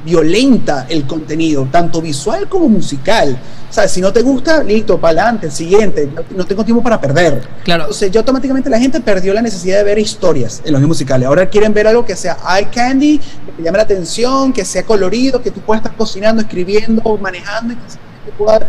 [0.04, 3.38] violenta el contenido, tanto visual como musical.
[3.70, 7.00] O sea, si no te gusta, listo, para adelante, el siguiente, no, tengo tiempo para
[7.00, 7.40] perder.
[7.64, 11.26] claro, Entonces, ya automáticamente la gente perdió la necesidad de ver historias en los musicales.
[11.26, 14.82] Ahora quieren ver algo que sea eye candy, que te llame la atención, que sea
[14.82, 18.68] colorido, que tú puedas estar cocinando, escribiendo, manejando, y que pueda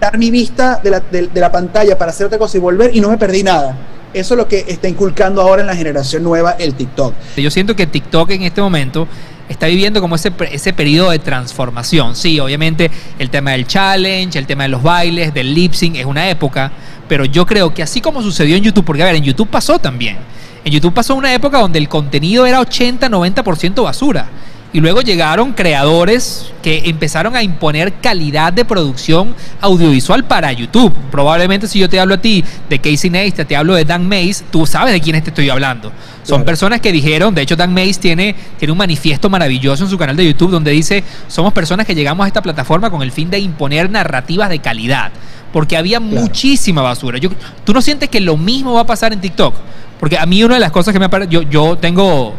[0.00, 2.94] dar mi vista de la, de- de la pantalla para hacer otra cosa y volver
[2.94, 3.76] y no me perdí nada.
[4.14, 7.12] Eso es lo que está inculcando ahora en la generación nueva el TikTok.
[7.36, 9.06] yo siento que TikTok en este momento
[9.48, 12.16] está viviendo como ese, ese periodo de transformación.
[12.16, 16.06] Sí, obviamente el tema del challenge, el tema de los bailes, del lip sync es
[16.06, 16.72] una época,
[17.08, 19.78] pero yo creo que así como sucedió en YouTube, porque a ver, en YouTube pasó
[19.78, 20.18] también.
[20.64, 24.28] En YouTube pasó una época donde el contenido era 80-90% basura.
[24.70, 30.92] Y luego llegaron creadores que empezaron a imponer calidad de producción audiovisual para YouTube.
[31.10, 34.44] Probablemente si yo te hablo a ti de Casey Neistat, te hablo de Dan Mays,
[34.50, 35.88] tú sabes de quiénes te estoy hablando.
[36.22, 36.44] Son Claro.
[36.44, 40.16] personas que dijeron, de hecho Dan Mays tiene, tiene un manifiesto maravilloso en su canal
[40.16, 43.38] de YouTube donde dice, somos personas que llegamos a esta plataforma con el fin de
[43.38, 45.10] imponer narrativas de calidad.
[45.50, 46.20] Porque había Claro.
[46.20, 47.16] muchísima basura.
[47.18, 47.30] Yo,
[47.64, 49.54] ¿Tú no sientes que lo mismo va a pasar en TikTok?
[49.98, 52.34] Porque a mí una de las cosas que me yo, yo tengo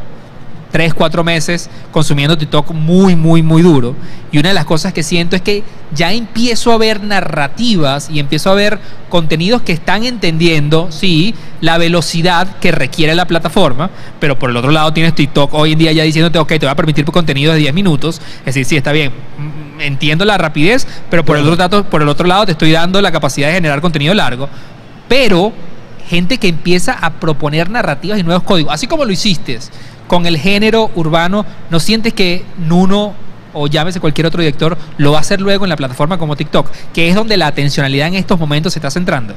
[0.71, 3.95] tres, cuatro meses consumiendo TikTok muy, muy, muy duro.
[4.31, 8.19] Y una de las cosas que siento es que ya empiezo a ver narrativas y
[8.19, 8.79] empiezo a ver
[9.09, 14.69] contenidos que están entendiendo, sí, la velocidad que requiere la plataforma, pero por el otro
[14.69, 17.59] lado tienes TikTok hoy en día ya diciéndote, ok, te voy a permitir contenido de
[17.59, 18.21] 10 minutos.
[18.39, 22.01] Es decir, sí, está bien, mm, entiendo la rapidez, pero por el, otro lado, por
[22.01, 24.47] el otro lado te estoy dando la capacidad de generar contenido largo.
[25.07, 25.51] Pero
[26.07, 29.59] gente que empieza a proponer narrativas y nuevos códigos, así como lo hiciste
[30.09, 33.13] con el género urbano, ¿no sientes que Nuno
[33.53, 36.67] o llámese cualquier otro director lo va a hacer luego en la plataforma como TikTok,
[36.91, 39.35] que es donde la atencionalidad en estos momentos se está centrando?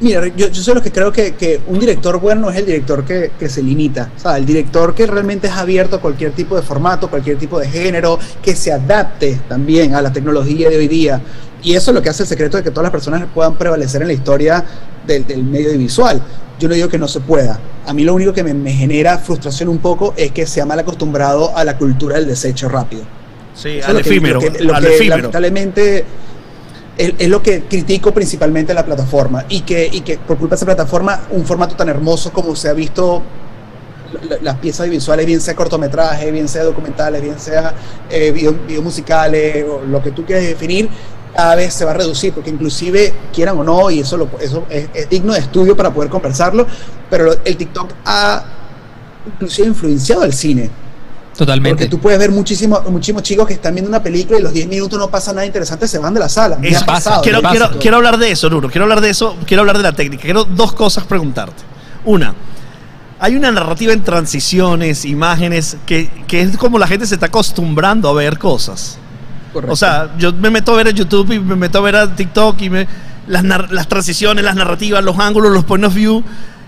[0.00, 3.48] Mira, yo, yo soy lo que creo que, un director bueno es el director que,
[3.48, 4.10] se limita.
[4.16, 7.60] O sea, el director que realmente es abierto a cualquier tipo de formato, cualquier tipo
[7.60, 11.20] de género, que se adapte también a la tecnología de hoy día.
[11.62, 14.02] Y eso es lo que hace el secreto de que todas las personas puedan prevalecer
[14.02, 14.64] en la historia
[15.06, 16.20] del medio visual.
[16.58, 17.60] Yo no digo que no se pueda.
[17.86, 20.78] A mí lo único que me, me genera frustración un poco es que sea mal
[20.78, 23.02] acostumbrado a la cultura del desecho rápido.
[23.54, 24.40] Sí, Eso al es lo que- efímero.
[24.40, 25.16] lo que- lo al que efímero.
[25.16, 26.04] lamentablemente
[26.96, 30.54] es, es lo que critico principalmente de la plataforma y que, y que por culpa
[30.54, 33.22] de esa plataforma un formato tan hermoso como se ha visto
[34.28, 37.74] la- las piezas visuales, bien sea cortometraje, bien sea documentales, bien sea
[38.10, 40.88] eh, video, video musicales, o lo que tú quieras definir,
[41.34, 44.66] cada vez se va a reducir, porque inclusive, quieran o no, y eso, lo- eso
[44.68, 46.66] es, es digno de estudio para poder conversarlo,
[47.08, 48.44] pero el TikTok ha
[49.26, 50.70] inclusive influenciado al cine.
[51.36, 51.70] Totalmente.
[51.84, 54.68] Porque tú puedes ver muchísimos muchísimos chicos que están viendo una película y los 10
[54.68, 56.58] minutos no pasa nada interesante, se van de la sala.
[56.60, 58.68] Pasa, pasado, quiero, quiero, quiero hablar de eso, Nuro.
[58.68, 59.36] Quiero hablar de eso.
[59.46, 60.22] Quiero hablar de la técnica.
[60.24, 61.62] Quiero dos cosas preguntarte.
[62.04, 62.34] Una,
[63.18, 68.10] hay una narrativa en transiciones, imágenes, que, que es como la gente se está acostumbrando
[68.10, 68.98] a ver cosas.
[69.52, 69.72] Correcto.
[69.72, 72.14] O sea, yo me meto a ver a YouTube y me meto a ver a
[72.14, 72.88] TikTok y me,
[73.26, 76.22] las, transiciones, las narrativas, los ángulos, los point of view,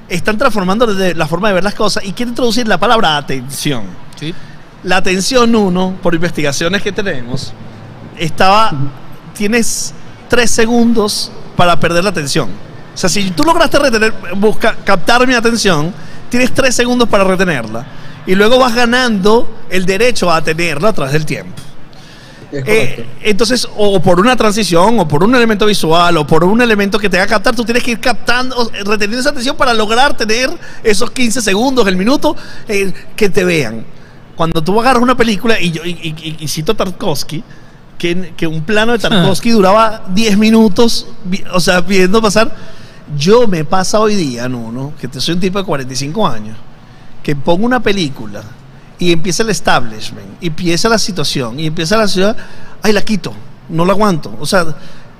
[0.09, 3.85] están transformando desde la forma de ver las cosas y quiero introducir la palabra atención.
[4.18, 4.35] Sí.
[4.83, 7.53] La atención uno, por investigaciones que tenemos,
[8.18, 8.70] estaba,
[9.33, 9.94] tienes
[10.29, 12.51] tres segundos para perder la atención.
[12.94, 15.92] O sea, si tú lograste retener, busca, captar mi atención,
[16.29, 17.85] tienes tres segundos para retenerla.
[18.27, 21.63] Y luego vas ganando el derecho a tenerla a través del tiempo.
[22.67, 26.99] Eh, entonces, o por una transición, o por un elemento visual, o por un elemento
[26.99, 30.51] que te haga captar, tú tienes que ir captando, reteniendo esa atención para lograr tener
[30.83, 32.37] esos 15 segundos, el minuto,
[32.69, 33.85] eh, que te vean.
[34.37, 37.43] Cuando tú agarras una película, y yo y, y- y cito a Tarkovsky,
[37.99, 41.07] que, que un plano de Tarkovsky duraba 10 minutos,
[41.53, 42.55] o sea, viendo pasar.
[43.17, 46.57] Yo me pasa hoy día, no, no, que te soy un tipo de 45 años,
[47.23, 48.43] que pongo una película
[48.99, 52.37] y empieza el establishment, y empieza la situación, y empieza la ciudad,
[52.83, 53.33] ay, la quito,
[53.69, 54.35] no la aguanto.
[54.41, 54.67] O sea,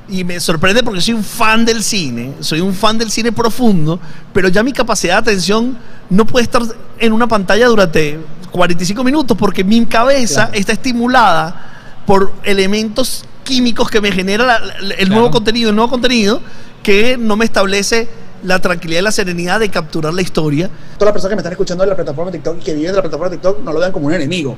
[0.09, 3.99] y me sorprende porque soy un fan del cine, soy un fan del cine profundo,
[4.33, 5.77] pero ya mi capacidad de atención
[6.11, 6.63] no puede estar
[6.99, 10.59] en una pantalla durante 45 minutos porque mi cabeza Claro.
[10.59, 15.09] está estimulada por elementos químicos que me genera la- la- el Claro.
[15.15, 16.41] nuevo contenido, el nuevo contenido
[16.83, 18.09] que no me establece
[18.45, 21.53] la tranquilidad y la serenidad de capturar la historia Todas las personas que me están
[21.53, 23.93] escuchando de la plataforma TikTok y que viven de la plataforma TikTok no lo vean
[23.93, 24.57] como un enemigo.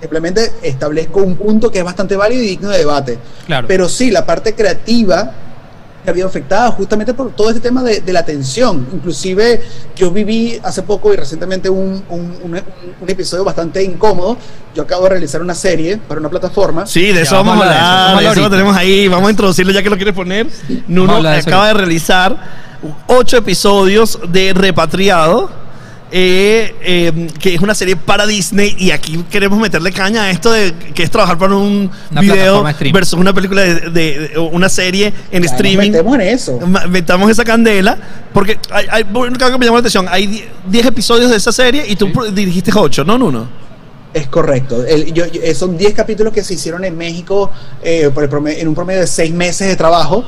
[0.00, 3.18] Simplemente establezco un punto que es bastante válido y digno de debate.
[3.46, 3.66] Claro.
[3.66, 5.32] Pero sí, la parte creativa
[6.08, 8.86] ha habido afectadas justamente por todo este tema de, de la atención.
[8.92, 9.62] Inclusive
[9.96, 12.62] yo viví hace poco y recientemente un, un, un-
[13.00, 14.36] un episodio bastante incómodo.
[14.74, 16.86] Yo acabo de realizar una serie para una plataforma.
[16.86, 18.08] Sí, de eso vamos a vamos a hablar de eso, hablar.
[18.08, 19.08] vamos a de hablar eso lo tenemos ahí.
[19.08, 20.46] Vamos a introducirlo ya que lo quieres poner.
[20.86, 22.36] Nuno de acaba de realizar
[23.08, 25.67] ocho episodios de Repatriado.
[26.10, 30.50] Eh, eh, que es una serie para Disney y aquí queremos meterle caña a esto
[30.50, 34.68] de que es trabajar para un Una video versus una película de, de- de- una
[34.70, 36.58] serie en Ya, nos streaming metemos en eso.
[36.88, 37.98] Metamos esa candela
[38.32, 41.36] porque hay, hay bueno, algo que me llamó la atención hay die- 10 episodios de
[41.36, 43.48] esa serie y tú pro- dirigiste 8 no Nuno
[44.14, 44.84] Es correcto.
[44.86, 47.50] El- yo- yo- eh, son 10 capítulos que se hicieron en México
[47.82, 50.24] eh, por el prome- en un promedio de 6 meses de trabajo.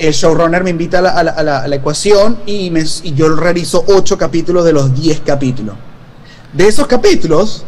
[0.00, 2.84] El showrunner me invita a la, a la- a la- a la ecuación y, me-
[3.02, 5.74] y yo realizo 8 capítulos de los 10 capítulos.
[6.52, 7.64] De esos capítulos,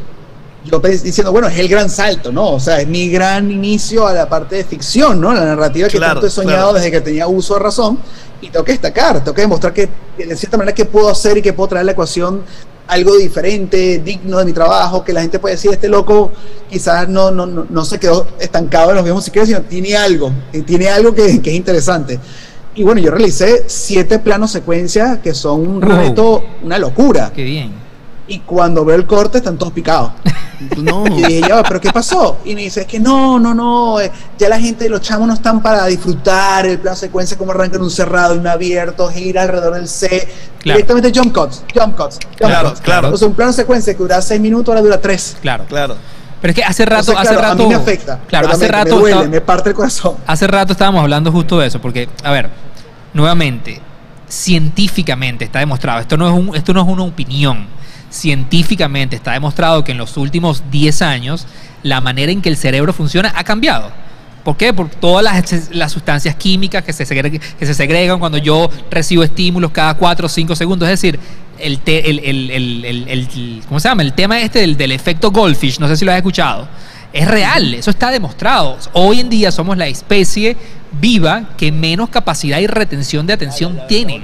[0.64, 2.52] yo diciendo, bueno, es el gran salto, ¿no?
[2.52, 5.32] O sea, es mi gran inicio a la parte de ficción, ¿no?
[5.34, 6.72] La narrativa que Claro, tanto he soñado claro.
[6.74, 7.98] desde que tenía uso de razón.
[8.40, 11.42] Y tengo que destacar, tengo que demostrar que de cierta manera que puedo hacer y
[11.42, 12.42] que puedo traer la ecuación
[12.88, 16.30] algo diferente, digno de mi trabajo, que la gente puede decir, este loco
[16.70, 20.32] quizás no, no, no, no se quedó estancado en los mismos ciclos, sino tiene algo,
[20.52, 22.18] eh, tiene algo que, que es interesante.
[22.74, 25.90] Y bueno, yo realicé siete planos secuencia que son un Wow.
[25.90, 27.30] reto, una locura.
[27.34, 27.81] Qué bien.
[28.32, 30.12] Y cuando veo el corte están todos picados.
[30.78, 32.38] no Y dije, ya, va, pero ¿qué pasó?
[32.46, 35.34] Y me dice, es que no, no, no, eh, ya la gente, los chamos no
[35.34, 39.42] están para disfrutar el plano secuencia como arranca en un cerrado, en un abierto, gira
[39.42, 40.08] alrededor del C,
[40.60, 40.78] Claro.
[40.78, 42.80] directamente jump cuts, jump cuts, jump Claro, cuts.
[42.80, 43.10] claro.
[43.12, 45.36] O sea, un plano secuencia que dura 6 minutos, ahora dura 3.
[45.42, 45.64] Claro.
[45.68, 45.96] claro
[46.40, 47.62] Pero es que hace rato, Entonces, hace claro, rato.
[47.64, 48.20] a mí me afecta.
[48.28, 48.94] Claro, hace rato.
[48.94, 50.14] Me duele, estaba- me parte el corazón.
[50.26, 52.48] Hace rato estábamos hablando justo de eso, porque, a ver,
[53.12, 53.80] nuevamente,
[54.28, 57.66] científicamente está demostrado, esto no es, un, esto no es una opinión,
[58.12, 61.46] científicamente está demostrado que en los últimos 10 años
[61.82, 63.90] la manera en que el cerebro funciona ha cambiado.
[64.44, 64.72] ¿Por qué?
[64.72, 69.22] Por todas las, las sustancias químicas que se, segre- que se segregan cuando yo recibo
[69.22, 70.88] estímulos cada 4 o 5 segundos.
[70.88, 71.18] Es decir,
[71.58, 74.02] el- el- el- el- ¿cómo se llama?
[74.02, 76.68] El tema este del, del efecto goldfish, no sé si lo has escuchado.
[77.12, 78.78] Es real, eso está demostrado.
[78.94, 80.56] Hoy en día somos la especie
[81.00, 84.22] viva que menos capacidad y retención de atención tiene.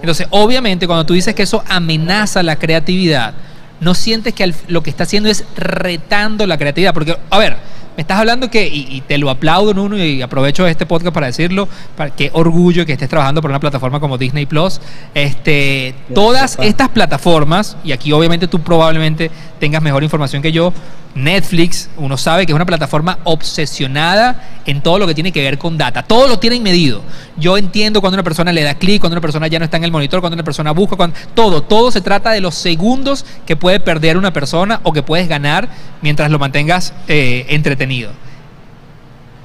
[0.00, 3.34] Entonces, obviamente, cuando tú dices que eso amenaza la creatividad,
[3.80, 6.94] no sientes que lo que está haciendo es retando la creatividad.
[6.94, 7.56] Porque, a ver,
[7.96, 11.26] me estás hablando que, y, y te lo aplaudo, Nuno, y aprovecho este podcast para
[11.28, 14.80] decirlo, para, qué orgullo que estés trabajando por una plataforma como Disney Plus.
[15.14, 16.68] Este, todas papá.
[16.68, 20.72] estas plataformas, y aquí obviamente tú probablemente tengas mejor información que yo,
[21.16, 25.56] Netflix, uno sabe que es una plataforma obsesionada en todo lo que tiene que ver
[25.56, 26.02] con data.
[26.02, 27.00] Todo lo tienen medido.
[27.38, 29.84] Yo entiendo cuando una persona le da clic, cuando una persona ya no está en
[29.84, 33.56] el monitor, cuando una persona busca, cuando, todo, todo se trata de los segundos que
[33.56, 35.70] puede perder una persona o que puedes ganar
[36.02, 37.85] mientras lo mantengas eh, entretenido.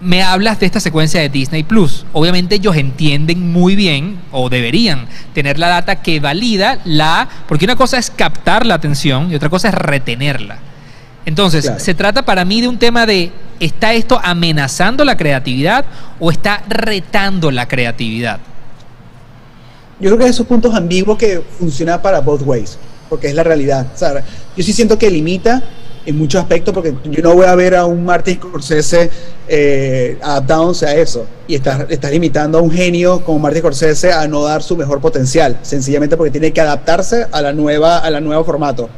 [0.01, 2.05] Me hablas de esta secuencia de Disney Plus.
[2.11, 7.29] Obviamente ellos entienden muy bien, o deberían tener la data que valida la.
[7.47, 10.57] Porque una cosa es captar la atención y otra cosa es retenerla.
[11.23, 11.79] Entonces, Claro.
[11.79, 15.85] se trata para mí de un tema de, ¿está esto amenazando la creatividad
[16.19, 18.39] o está retando la creatividad?
[19.99, 23.85] Yo creo que esos puntos ambiguos que funciona para both ways, porque es la realidad.
[23.93, 24.23] O sea,
[24.57, 25.61] yo sí siento que limita
[26.05, 29.09] en muchos aspectos, porque yo no voy a ver a un Martin Scorsese
[29.47, 31.25] eh, adaptándose a eso.
[31.47, 34.99] Y estás, estás limitando a un genio como Martin Scorsese a no dar su mejor
[34.99, 38.89] potencial, sencillamente porque tiene que adaptarse a la nueva, a la nuevo formato.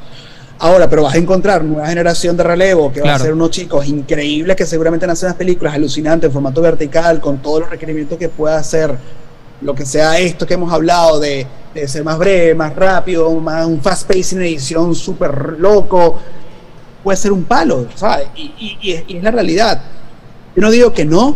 [0.59, 3.23] Ahora, pero vas a encontrar nueva generación de relevo que va a Claro.
[3.25, 7.61] ser unos chicos increíbles que seguramente hacen unas películas alucinantes en formato vertical, con todos
[7.61, 8.95] los requerimientos que pueda hacer
[9.61, 13.65] lo que sea esto que hemos hablado de, de ser más breve, más rápido, más
[13.65, 16.19] un fast pacing edición súper loco,
[17.03, 18.27] puede ser un palo, ¿sabes?
[18.35, 19.81] Y, y- y es, y es la realidad.
[20.55, 21.35] Yo no digo que no,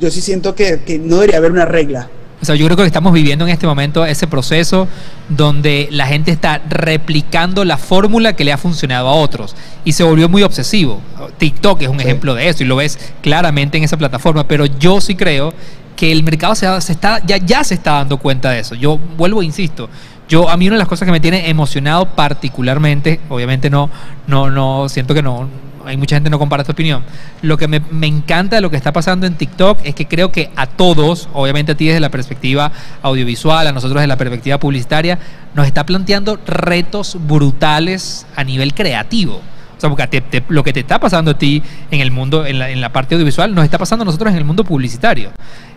[0.00, 2.08] yo sí siento que, que no debería haber una regla.
[2.40, 4.88] O sea, yo creo que estamos viviendo en este momento ese proceso
[5.28, 10.02] donde la gente está replicando la fórmula que le ha funcionado a otros y se
[10.02, 11.00] volvió muy obsesivo.
[11.38, 12.04] TikTok es un Sí.
[12.04, 15.54] ejemplo de eso y lo ves claramente en esa plataforma, pero yo sí creo
[15.94, 18.74] que el mercado se, se está, ya, ya se está dando cuenta de eso.
[18.74, 19.88] Yo vuelvo e insisto.
[20.28, 23.90] Yo, a mí una de las cosas que me tiene emocionado particularmente, obviamente no,
[24.26, 25.48] no, no, siento que no,
[25.84, 27.02] hay mucha gente que no compara esta opinión.
[27.42, 30.32] Lo que me, me encanta de lo que está pasando en TikTok es que creo
[30.32, 34.58] que a todos, obviamente a ti desde la perspectiva audiovisual, a nosotros desde la perspectiva
[34.58, 35.18] publicitaria,
[35.54, 39.40] nos está planteando retos brutales a nivel creativo.
[39.82, 43.16] Sea, porque lo que te está pasando a ti en el mundo, en la, parte
[43.16, 45.30] audiovisual, nos está pasando a nosotros en el mundo publicitario.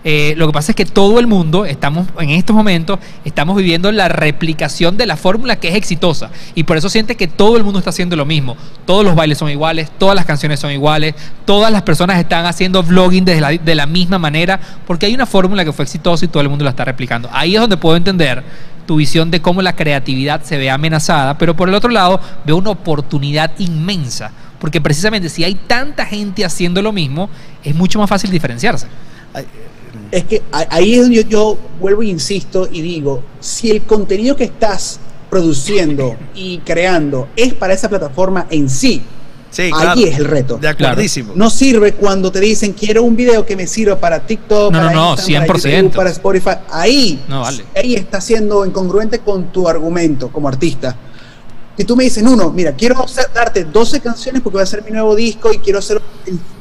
[0.03, 3.91] eh, lo que pasa es que todo el mundo, estamos en estos momentos, estamos viviendo
[3.91, 6.29] la replicación de la fórmula que es exitosa.
[6.53, 8.55] Y por eso siente que todo el mundo está haciendo lo mismo.
[8.85, 11.15] Todos los bailes son iguales, todas las canciones son iguales,
[11.45, 15.25] todas las personas están haciendo vlogging de la, de la misma manera, porque hay una
[15.25, 17.27] fórmula que fue exitosa y todo el mundo la está replicando.
[17.31, 18.43] Ahí es donde puedo entender
[18.86, 22.58] tu visión de cómo la creatividad se ve amenazada, pero por el otro lado veo
[22.58, 27.30] una oportunidad inmensa, porque precisamente si hay tanta gente haciendo lo mismo,
[27.63, 28.88] es mucho más fácil diferenciarse.
[30.12, 34.36] Es que ahí es donde yo, yo vuelvo e insisto y digo, si el contenido
[34.36, 39.02] que estás produciendo y creando es para esa plataforma en sí,
[39.55, 40.57] Sí, Ahí es el reto.
[40.57, 41.31] De acuerdísimo.
[41.33, 44.91] No sirve cuando te dicen quiero un video que me sirva para TikTok, No, para
[44.91, 45.75] no, no, Instagram, para 100%.
[45.83, 46.49] YouTube, para Spotify.
[46.71, 47.63] Ahí, No, vale.
[47.73, 50.97] ahí está siendo incongruente con tu argumento como artista.
[51.77, 54.83] Y tú me dices, uno, mira, quiero hacer- darte 12 canciones porque va a ser
[54.83, 56.01] mi nuevo disco y quiero hacerlo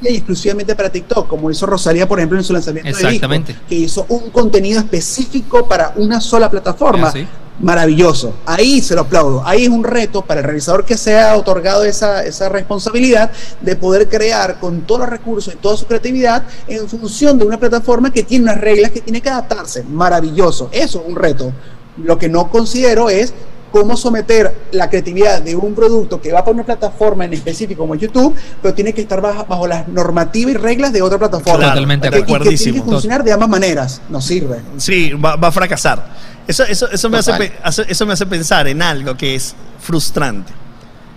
[0.03, 3.53] y exclusivamente para TikTok, como hizo Rosalía, por ejemplo, en su lanzamiento de Exactamente.
[3.53, 7.09] disco, que hizo un contenido específico para una sola plataforma.
[7.09, 7.27] Así.
[7.61, 8.35] Maravilloso.
[8.47, 9.43] Ahí se lo aplaudo.
[9.47, 13.77] Ahí es un reto para el realizador que se ha otorgado esa, esa responsabilidad de
[13.77, 18.13] poder crear con todos los recursos y toda su creatividad en función de una plataforma
[18.13, 19.85] que tiene unas reglas que tiene que adaptarse.
[19.85, 20.69] Maravilloso.
[20.73, 21.53] Eso es un reto.
[21.97, 23.33] Lo que no considero es
[23.75, 27.97] cómo someter la creatividad de un producto que va para una plataforma en específico como
[27.97, 28.33] YouTube,
[28.63, 31.59] pero tiene que estar bajo, bajo las normativas y reglas de otra plataforma.
[31.59, 34.01] Claro, Totalmente Que- y que tiene que funcionar de ambas maneras.
[34.09, 34.61] No sirve.
[34.77, 36.07] Sí, va, va a fracasar.
[36.47, 37.51] Eso, eso, eso, me hace-
[37.89, 40.53] eso me hace pensar en algo que es frustrante.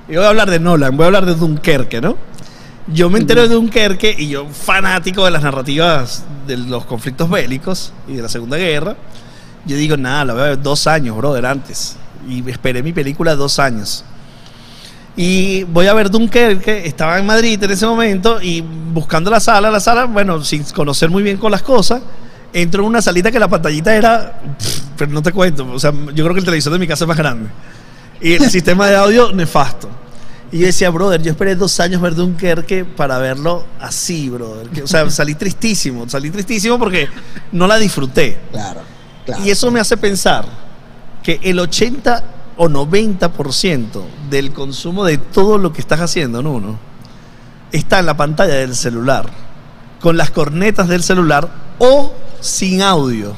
[0.09, 2.17] Y voy a hablar de Nolan, voy a hablar de Dunkerque, ¿no?
[2.87, 7.93] Yo me entero de Dunkerque y yo, fanático de las narrativas de los conflictos bélicos
[8.07, 8.95] y de la Segunda Guerra,
[9.65, 11.97] yo digo, nada, la voy a ver dos años, brother, antes.
[12.27, 14.03] Y esperé mi película dos años.
[15.17, 19.71] Y voy a ver Dunkerque, estaba en Madrid en ese momento y buscando la sala,
[19.71, 22.03] la sala, bueno, sin conocer muy bien con las cosas,
[22.53, 25.91] entro en una salita que la pantallita era, pff, pero no te cuento, o sea,
[25.91, 27.49] yo creo que el televisor de mi casa es más grande.
[28.21, 29.89] Y el sistema de audio nefasto.
[30.51, 34.69] Y yo decía, brother, yo esperé dos años ver Dunkerque para verlo así, brother.
[34.69, 37.09] Que, o sea, salí tristísimo, salí tristísimo porque
[37.51, 38.37] no la disfruté.
[38.51, 38.81] Claro.
[39.25, 39.43] claro.
[39.43, 40.45] Y eso me hace pensar
[41.27, 42.23] que el 80
[42.55, 46.51] o 90% del consumo de todo lo que estás haciendo, ¿no?
[46.53, 46.79] uno,
[47.73, 49.29] está en la pantalla del celular,
[49.99, 53.35] con las cornetas del celular o sin audio.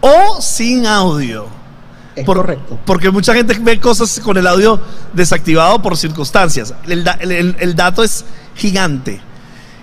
[0.00, 1.46] O sin audio.
[2.14, 2.78] Es Por- correcto.
[2.86, 4.80] Porque mucha gente ve cosas con el audio
[5.12, 6.72] desactivado por circunstancias.
[6.86, 9.20] El, da- el- el- el dato es gigante.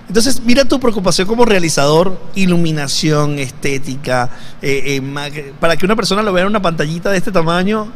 [0.08, 4.30] Entonces, mira tu preocupación como realizador, iluminación, estética,
[4.62, 7.88] eh, eh, para que una persona lo vea en una pantallita de este tamaño,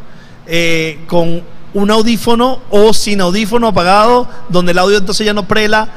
[0.46, 1.42] eh, con
[1.74, 5.88] un audífono o sin audífono apagado, donde el audio entonces ya no prela.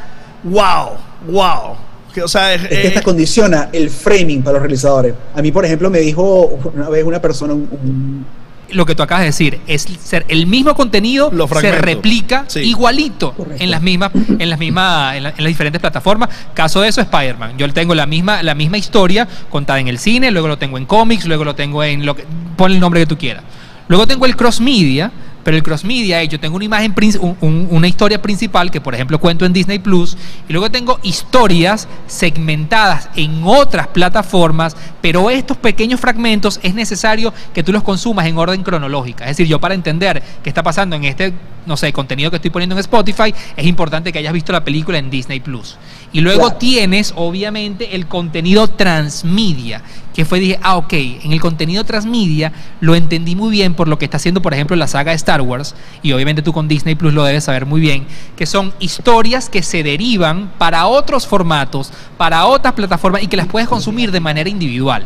[0.44, 0.90] ¡Wow!
[1.28, 1.76] ¡Wow!
[2.22, 5.14] O sea, es- Es que eh, esta condiciona el framing para los realizadores.
[5.34, 8.26] A mí, por ejemplo, me dijo una vez una persona, un- un-
[8.70, 12.60] Lo que tú acabas de decir es ser el mismo contenido Lo se replica Sí.
[12.60, 13.62] igualito Correcto.
[13.62, 16.28] en las mismas en las mismas en, la- en las diferentes plataformas.
[16.54, 17.58] Caso de eso Spider-Man.
[17.58, 20.86] Yo tengo la misma la misma historia contada en el cine, luego lo tengo en
[20.86, 22.24] cómics, luego lo tengo en lo que
[22.56, 23.44] pon el nombre que tú quieras.
[23.88, 25.12] Luego tengo el cross media,
[25.44, 28.80] pero el cross media es yo tengo una imagen un- un- una historia principal que
[28.80, 30.16] por ejemplo cuento en Disney Plus
[30.48, 37.62] y luego tengo historias segmentadas en otras plataformas, pero estos pequeños fragmentos es necesario que
[37.62, 39.24] tú los consumas en orden cronológica.
[39.24, 41.32] Es decir, yo para entender qué está pasando en este,
[41.66, 44.98] no sé, contenido que estoy poniendo en Spotify, es importante que hayas visto la película
[44.98, 45.76] en Disney Plus.
[46.12, 46.56] Y luego Claro.
[46.58, 49.82] tienes, obviamente, el contenido transmedia,
[50.14, 53.98] que fue, dije, ah, ok, en el contenido transmedia lo entendí muy bien por lo
[53.98, 56.94] que está haciendo, por ejemplo, la saga de Star Wars, y obviamente tú con Disney
[56.94, 61.92] Plus lo debes saber muy bien, que son historias que se derivan para otros formatos,
[62.16, 65.04] para otras plataformas y que las puedes consumir de manera individual.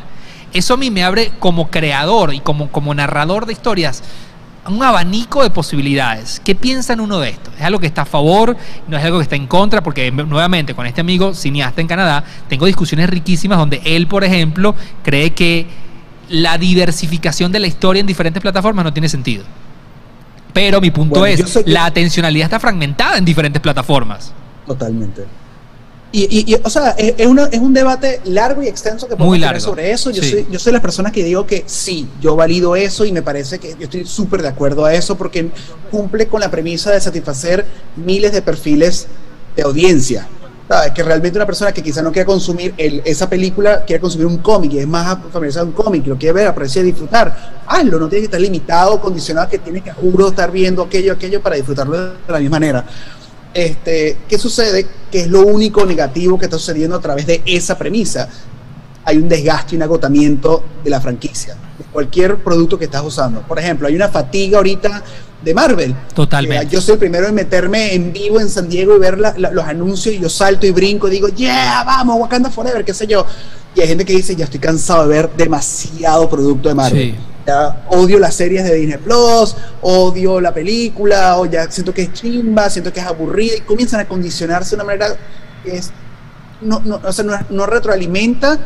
[0.52, 4.02] Eso a mí me abre como creador y como, como narrador de historias
[4.68, 6.40] un abanico de posibilidades.
[6.44, 7.50] ¿Qué piensan uno de esto?
[7.56, 8.56] ¿Es algo que está a favor?
[8.86, 9.82] ¿No es algo que está en contra?
[9.82, 14.74] Porque nuevamente con este amigo cineasta en Canadá tengo discusiones riquísimas donde él, por ejemplo,
[15.02, 15.66] cree que
[16.28, 19.44] la diversificación de la historia en diferentes plataformas no tiene sentido.
[20.52, 24.32] Pero mi punto Bueno, es, la atencionalidad está fragmentada en diferentes plataformas.
[24.66, 25.24] Totalmente.
[26.10, 29.28] Y, y- y, o sea, es, una- es un debate largo y extenso que podemos
[29.28, 30.10] Muy tener sobre eso.
[30.10, 30.30] Yo, sí.
[30.30, 33.58] soy, yo soy la persona que digo que sí, yo valido eso y me parece
[33.58, 35.50] que yo estoy súper de acuerdo a eso porque
[35.90, 37.66] cumple con la premisa de satisfacer
[37.96, 39.06] miles de perfiles
[39.54, 40.26] de audiencia.
[40.66, 40.92] ¿Sabes?
[40.92, 44.36] Que realmente una persona que quizá no quiera consumir el- esa película, quiere consumir un
[44.38, 48.20] cómic y es más familiarizado un cómic, lo quiere ver, apreciar, disfrutar, hazlo, no tiene
[48.20, 52.12] que estar limitado, condicionado, que tiene que, juro, estar viendo aquello, aquello para disfrutarlo de
[52.28, 52.84] la misma manera.
[53.54, 54.86] Este, ¿Qué sucede?
[55.10, 58.28] Que es lo único negativo que está sucediendo a través de esa premisa.
[59.04, 63.40] hay un desgaste y un agotamiento de la franquicia, de cualquier producto que estás usando.
[63.40, 65.02] Por ejemplo, hay una fatiga ahorita
[65.42, 65.94] de Marvel.
[66.14, 66.66] Totalmente.
[66.66, 69.32] Eh, yo soy el primero en meterme en vivo en San Diego y ver la-
[69.38, 72.92] la- los anuncios y yo salto y brinco y digo, yeah, vamos, Wakanda Forever, qué
[72.92, 73.24] sé yo.
[73.74, 77.12] Y hay gente que dice, ya estoy cansado de ver demasiado producto de Marvel.
[77.12, 77.14] Sí.
[77.48, 82.12] Ya odio las series de Disney Plus, odio la película, o ya siento que es
[82.12, 85.16] chimba, siento que es aburrida y comienzan a condicionarse de una manera
[85.64, 85.90] que es,
[86.60, 88.58] no, no, o sea, no, no retroalimenta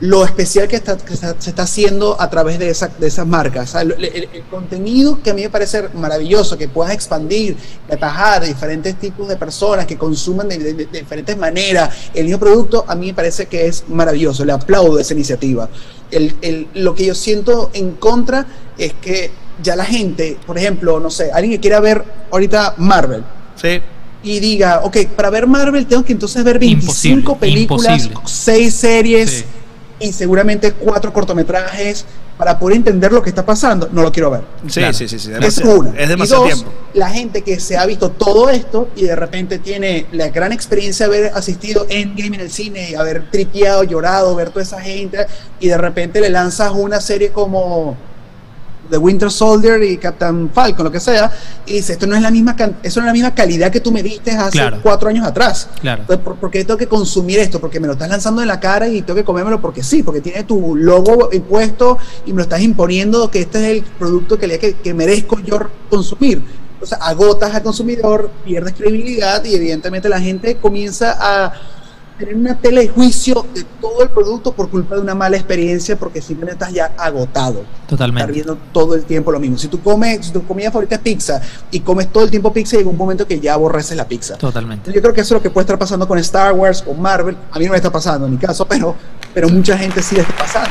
[0.00, 3.26] lo especial que, está, que está- se está haciendo a través de, esa, de esas
[3.28, 3.76] marcas.
[3.76, 7.56] El, el- el contenido que a mí me parece maravilloso, que puedas expandir,
[7.90, 12.84] atajar diferentes tipos de personas que consuman de, de- de diferentes maneras el mismo producto,
[12.88, 14.44] a mí me parece que es maravilloso.
[14.44, 15.68] Le aplaudo esa iniciativa.
[16.10, 18.46] El, el- lo que yo siento en contra
[18.78, 19.30] es que
[19.62, 23.24] ya la gente, por ejemplo, no sé, alguien que quiera ver ahorita Marvel,
[23.60, 23.80] Sí.
[24.22, 28.20] y diga, ok, para ver Marvel tengo que entonces ver 25 Imposible, películas, imposible.
[28.26, 29.44] 6 series Sí.
[30.08, 32.04] y seguramente 4 cortometrajes
[32.36, 33.88] para poder entender lo que está pasando.
[33.92, 34.42] No lo quiero ver.
[34.66, 34.92] Sí, Claro.
[34.92, 35.30] sí, sí, sí.
[35.40, 35.90] Es una.
[35.98, 36.72] Es Y demasiado dos, tiempo.
[36.94, 41.08] La gente que se ha visto todo esto y de repente tiene la gran experiencia
[41.08, 44.80] de haber asistido en game en el cine y haber tripeado, llorado, ver toda esa
[44.80, 45.26] gente
[45.60, 47.96] y de repente le lanzas una serie como
[48.90, 51.30] The Winter Soldier y Captain Falcon, lo que sea,
[51.66, 53.90] y dice, esto no es la misma, eso no es la misma calidad que tú
[53.92, 54.78] me diste hace Claro.
[54.82, 55.68] cuatro años atrás.
[55.80, 56.02] Claro.
[56.02, 57.60] Entonces, ¿por, por qué tengo que consumir esto?
[57.60, 60.20] Porque me lo estás lanzando en la cara y tengo que comérmelo porque sí, porque
[60.20, 64.58] tiene tu logo impuesto y me lo estás imponiendo que este es el producto que,
[64.58, 65.58] que, que merezco yo
[65.90, 66.42] consumir.
[66.80, 71.52] O sea, agotas al consumidor, pierdes credibilidad y evidentemente la gente comienza a
[72.18, 75.96] tener una tela de juicio de todo el producto por culpa de una mala experiencia
[75.96, 78.32] porque simplemente estás ya agotado Totalmente.
[78.32, 79.58] viendo todo el tiempo lo mismo.
[79.58, 81.40] Si tú comes, si tu comida favorita es pizza
[81.70, 84.36] y comes todo el tiempo pizza, llega un momento que ya aborreces la pizza.
[84.38, 84.92] Totalmente.
[84.92, 87.36] Yo creo que eso es lo que puede estar pasando con Star Wars, con Marvel.
[87.52, 88.94] A mí no me está pasando en mi caso, pero,
[89.34, 90.70] pero mucha gente sí le está pasando.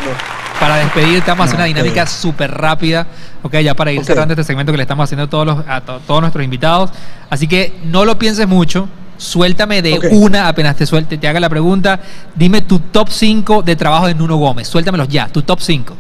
[0.60, 2.08] Para despedirte, vamos a hacer No, una dinámica ok.
[2.10, 3.06] súper rápida,
[3.44, 5.82] ok, ya para ir cerrando este segmento que le estamos haciendo a todos, los, a
[5.82, 6.92] to- todos nuestros invitados.
[7.30, 8.88] Así que no lo pienses mucho,
[9.18, 12.00] suéltame de una apenas te suelte, te haga la pregunta.
[12.36, 15.96] Dime tu top 5 de trabajo de Nuno Gómez, suéltamelos ya, tu top 5.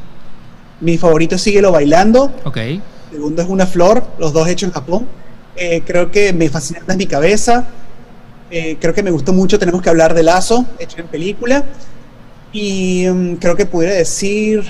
[0.82, 2.34] Mi favorito es Síguelo Bailando.
[2.44, 2.58] Ok,
[3.12, 5.08] Segundo es Una Flor, los dos hechos en Japón.
[5.56, 7.66] Eh, creo que me fascina en mi cabeza.
[8.52, 11.64] Eh, creo que me gustó mucho Tenemos que hablar de Lazo, hecho en película.
[12.52, 14.64] Y mm, creo que pudiera decir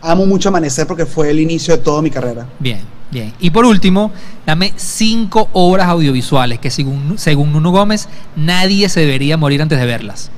[0.00, 2.46] Amo mucho Amanecer porque fue el inicio de toda mi carrera.
[2.58, 3.32] bien, bien.
[3.40, 4.12] Y por último,
[4.46, 9.86] dame 5 obras audiovisuales que según, según Nuno Gómez nadie se debería morir antes de
[9.86, 10.30] verlas.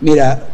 [0.00, 0.44] Mira,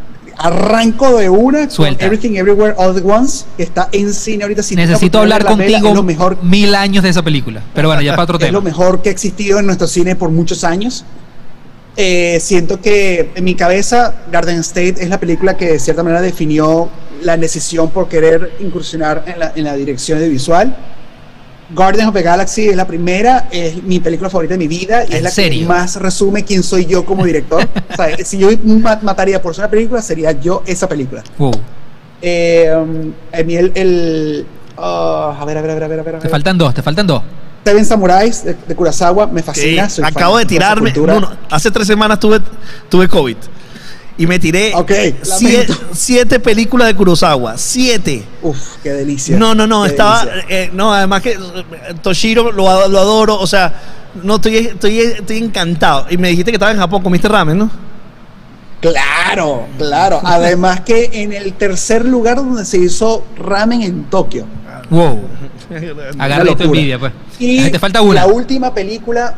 [0.40, 2.04] arranco de una con Suelta.
[2.04, 4.62] Everything Everywhere All at Once, que está en cine ahorita.
[4.62, 7.62] Si tienes la Necesito hablar contigo lo mejor mil años de esa película.
[7.74, 8.52] Pero bueno, ya para otro es tema.
[8.52, 11.04] lo mejor que ha existido en nuestro cine por muchos años.
[11.96, 16.22] Eh, siento que en mi cabeza Garden State es la película que de cierta manera
[16.22, 16.88] definió
[17.22, 20.74] la decisión por querer incursionar en la, en la dirección de visual.
[21.74, 25.12] Guardians of the Galaxy es la primera, es mi película favorita de mi vida y
[25.12, 25.60] ¿En es la serio?
[25.60, 27.62] que más resume quién soy yo como director.
[27.92, 31.22] o sea, si yo ma- mataría por una película, sería yo esa película.
[31.38, 31.52] Wow.
[32.22, 32.68] Eh,
[33.32, 34.46] a mí el, el-
[34.76, 36.18] ah, a ver, a ver, a ver, a ver, a ver.
[36.20, 37.22] Te faltan dos, te faltan dos.
[37.64, 39.86] Seven Samurais de, de Kurosawa me fascina.
[40.02, 40.92] acabo de tirarme.
[40.92, 42.40] no, no, hace tres semanas tuve,
[42.88, 43.36] tuve COVID.
[44.20, 44.92] Y me tiré Ok,
[45.92, 47.56] siete, películas de Kurosawa.
[47.56, 48.22] Siete.
[48.42, 49.38] Uf, qué delicia.
[49.38, 49.84] No, no, no.
[49.84, 50.26] Qué Estaba.
[50.46, 51.38] eh, no, además que eh,
[52.02, 53.38] Toshiro lo, lo adoro.
[53.40, 53.72] O sea,
[54.22, 56.06] no estoy, estoy, estoy encantado.
[56.10, 57.70] Y me dijiste que estaba en Japón, comiste ramen, ¿no?
[58.80, 60.20] Claro, claro.
[60.24, 64.44] Además que en el tercer lugar donde se hizo ramen en Tokio.
[64.90, 65.20] Wow.
[66.18, 67.12] Agarra envidia, pues.
[67.38, 68.26] Y Te falta una.
[68.26, 69.34] la última película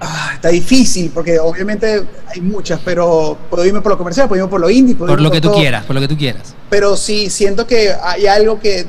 [0.00, 4.50] ah, está difícil porque obviamente hay muchas, pero puedo irme por lo comercial, puedo irme
[4.50, 6.54] por lo indie, puedo Por lo que tú quieras, por lo que tú quieras.
[6.70, 8.86] Pero sí, siento que hay algo que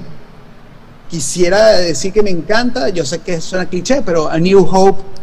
[1.10, 2.89] quisiera decir que me encanta.
[2.89, 5.19] Yo sé que suena cliché, pero A New Hope.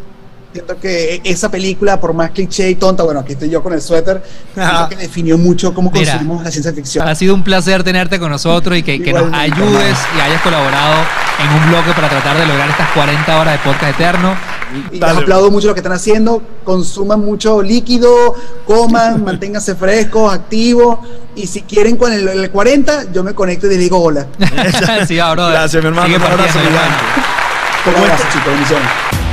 [0.56, 3.82] Siento que esa película, por más cliché y tonta, bueno, aquí estoy yo con el
[3.82, 4.22] suéter,
[4.54, 7.06] siento que definió mucho cómo Mira, consumimos la ciencia ficción.
[7.06, 10.94] Ha sido un placer tenerte con nosotros y que, que nos ayudes y hayas colaborado
[11.44, 14.34] en un bloque para tratar de lograr estas 40 horas de podcast eterno.
[14.90, 16.40] Y les aplaudo mucho lo que están haciendo.
[16.64, 18.34] Consuman mucho líquido,
[18.66, 21.00] coman, manténganse frescos, activos.
[21.34, 24.26] Y si quieren con el, el 40, yo me conecto y les digo hola.
[25.06, 25.52] sí, brother.
[25.52, 26.06] Gracias, mi hermano.
[26.06, 26.94] Sigue Un abrazo mi hermano.
[27.88, 28.46] Un abrazo, chicos.
[28.46, 29.25] Bendiciones.